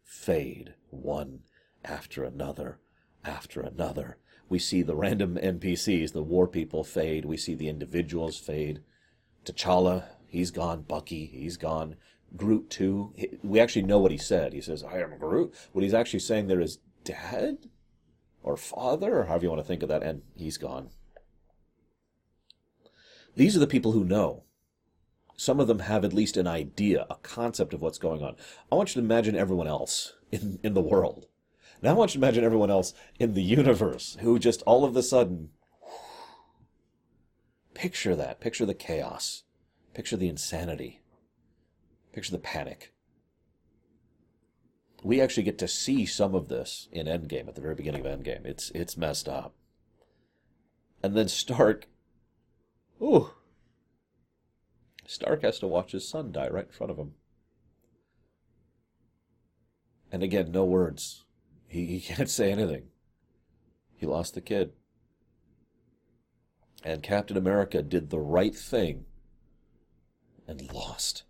[0.05, 1.41] fade one
[1.85, 2.79] after another
[3.27, 4.19] after another.
[4.49, 7.25] We see the random NPCs, the war people, fade.
[7.25, 8.81] We see the individuals fade.
[9.45, 10.83] T'Challa, he's gone.
[10.83, 11.97] Bucky, he's gone.
[12.37, 13.13] Groot, too.
[13.43, 14.53] We actually know what he said.
[14.53, 15.53] He says, I am Groot.
[15.73, 17.69] What he's actually saying there is dad
[18.43, 20.91] or father, or however you want to think of that, and he's gone.
[23.37, 24.45] These are the people who know.
[25.37, 28.35] Some of them have at least an idea, a concept of what's going on.
[28.73, 31.27] I want you to imagine everyone else in, in the world.
[31.83, 34.97] Now I want you to imagine everyone else in the universe who just all of
[34.97, 35.51] a sudden
[37.75, 38.41] picture that.
[38.41, 39.43] Picture the chaos.
[39.93, 41.03] Picture the insanity.
[42.15, 42.95] Picture the panic.
[45.03, 48.07] We actually get to see some of this in Endgame at the very beginning of
[48.07, 48.47] Endgame.
[48.47, 49.55] It's it's messed up.
[51.03, 51.87] And then Stark
[53.01, 53.31] Ooh.
[55.07, 57.15] Stark has to watch his son die right in front of him.
[60.11, 61.25] And again, no words.
[61.69, 62.85] He, he can't say anything.
[63.95, 64.73] He lost the kid.
[66.85, 69.07] And Captain America did the right thing
[70.47, 71.25] and lost.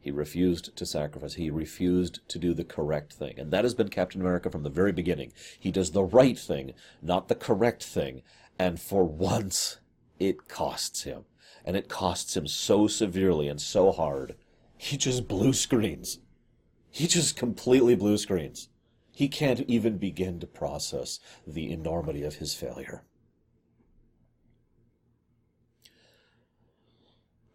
[0.00, 1.34] He refused to sacrifice.
[1.34, 3.34] He refused to do the correct thing.
[3.38, 5.32] And that has been Captain America from the very beginning.
[5.58, 6.72] He does the right thing,
[7.02, 8.22] not the correct thing.
[8.58, 9.79] And for once,
[10.20, 11.24] it costs him.
[11.64, 14.36] And it costs him so severely and so hard.
[14.76, 16.20] He just blue screens.
[16.90, 18.68] He just completely blue screens.
[19.12, 23.02] He can't even begin to process the enormity of his failure.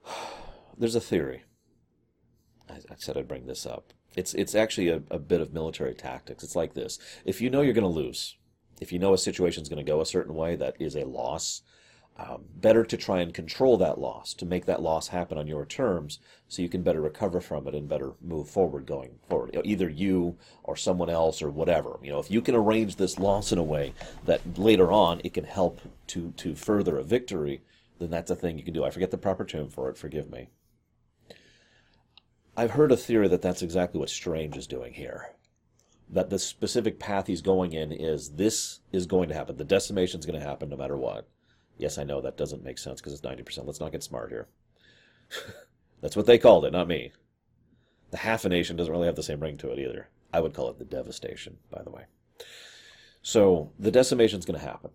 [0.77, 1.43] There's a theory.
[2.69, 3.93] I, I said I'd bring this up.
[4.15, 6.43] It's it's actually a, a bit of military tactics.
[6.43, 8.37] It's like this: if you know you're going to lose,
[8.79, 11.63] if you know a situation's going to go a certain way that is a loss,
[12.17, 15.65] um, better to try and control that loss, to make that loss happen on your
[15.65, 19.49] terms, so you can better recover from it and better move forward going forward.
[19.51, 21.99] You know, either you or someone else or whatever.
[22.01, 23.93] You know, if you can arrange this loss in a way
[24.23, 27.61] that later on it can help to to further a victory,
[27.99, 28.85] then that's a thing you can do.
[28.85, 29.97] I forget the proper term for it.
[29.97, 30.47] Forgive me.
[32.55, 35.31] I've heard a theory that that's exactly what Strange is doing here.
[36.09, 39.57] That the specific path he's going in is this is going to happen.
[39.57, 41.27] The decimation is going to happen no matter what
[41.77, 43.65] Yes, I know that doesn't make sense because it's 90%.
[43.65, 44.47] Let's not get smart here.
[46.01, 47.11] That's what they called it, not me.
[48.11, 50.09] The half a nation doesn't really have the same ring to it either.
[50.31, 52.03] I would call it the devastation, by the way.
[53.21, 54.91] So the decimation is going to happen.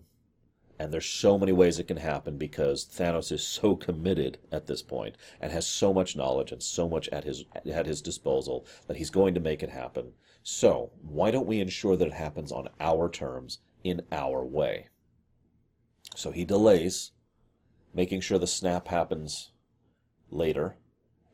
[0.79, 4.81] And there's so many ways it can happen because Thanos is so committed at this
[4.81, 8.97] point and has so much knowledge and so much at his at his disposal that
[8.97, 10.13] he's going to make it happen.
[10.43, 14.89] So why don't we ensure that it happens on our terms in our way?
[16.15, 17.13] So he delays,
[17.95, 19.53] making sure the snap happens
[20.31, 20.77] later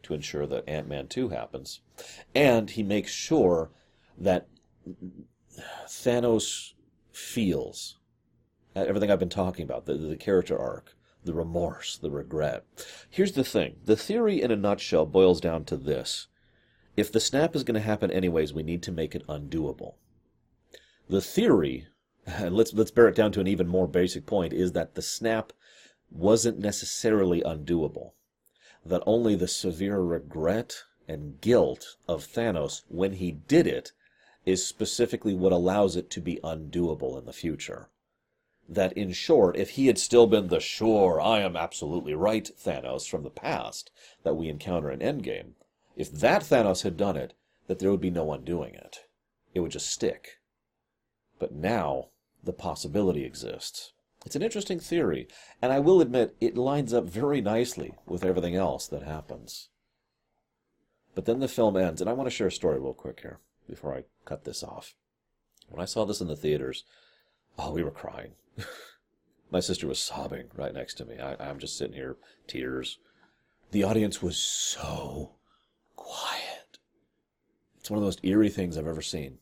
[0.02, 1.80] to ensure that Ant Man 2 happens.
[2.34, 3.70] And he makes sure
[4.18, 4.48] that
[5.86, 6.74] Thanos
[7.12, 7.98] feels
[8.74, 12.64] everything I've been talking about the, the character arc, the remorse, the regret.
[13.08, 16.28] Here's the thing the theory, in a nutshell, boils down to this
[16.96, 19.94] if the snap is going to happen anyways, we need to make it undoable.
[21.08, 21.86] The theory
[22.40, 25.52] let's let's bear it down to an even more basic point is that the snap
[26.10, 28.12] wasn't necessarily undoable
[28.88, 33.92] that only the severe regret and guilt of Thanos when he did it
[34.44, 37.88] is specifically what allows it to be undoable in the future.
[38.68, 43.08] That, in short, if he had still been the sure, I am absolutely right Thanos
[43.08, 43.90] from the past
[44.22, 45.54] that we encounter in Endgame,
[45.96, 47.34] if that Thanos had done it,
[47.66, 48.98] that there would be no undoing it.
[49.54, 50.38] It would just stick.
[51.38, 52.08] But now,
[52.46, 53.92] the possibility exists.
[54.24, 55.28] It's an interesting theory,
[55.60, 59.68] and I will admit it lines up very nicely with everything else that happens.
[61.14, 63.40] But then the film ends, and I want to share a story real quick here
[63.68, 64.94] before I cut this off.
[65.68, 66.84] When I saw this in the theaters,
[67.58, 68.32] oh, we were crying.
[69.50, 71.18] My sister was sobbing right next to me.
[71.18, 72.16] I, I'm just sitting here,
[72.46, 72.98] tears.
[73.70, 75.36] The audience was so
[75.94, 76.78] quiet.
[77.78, 79.38] It's one of the most eerie things I've ever seen.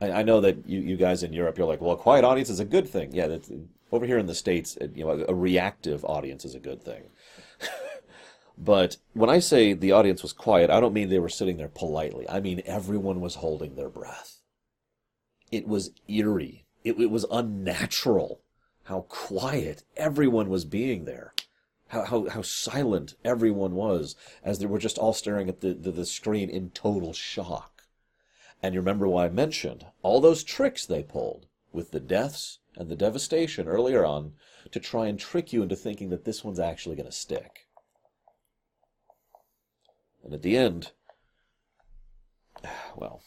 [0.00, 2.50] I, I know that you, you guys in Europe, you're like, well, a quiet audience
[2.50, 3.14] is a good thing.
[3.14, 3.50] Yeah, that's,
[3.92, 7.04] over here in the States, you know, a reactive audience is a good thing.
[8.58, 11.68] but when I say the audience was quiet, I don't mean they were sitting there
[11.68, 12.28] politely.
[12.28, 14.40] I mean everyone was holding their breath.
[15.52, 16.66] It was eerie.
[16.84, 18.40] It, it was unnatural
[18.84, 21.34] how quiet everyone was being there.
[21.88, 25.92] How, how, how silent everyone was as they were just all staring at the, the,
[25.92, 27.75] the screen in total shock.
[28.62, 32.88] And you remember why I mentioned all those tricks they pulled with the deaths and
[32.88, 34.32] the devastation earlier on
[34.72, 37.66] to try and trick you into thinking that this one's actually going to stick.
[40.24, 40.92] And at the end,
[42.96, 43.22] well,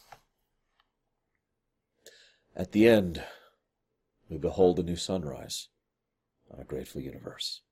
[2.54, 3.22] at the end,
[4.28, 5.68] we behold a new sunrise
[6.52, 7.62] on a grateful universe.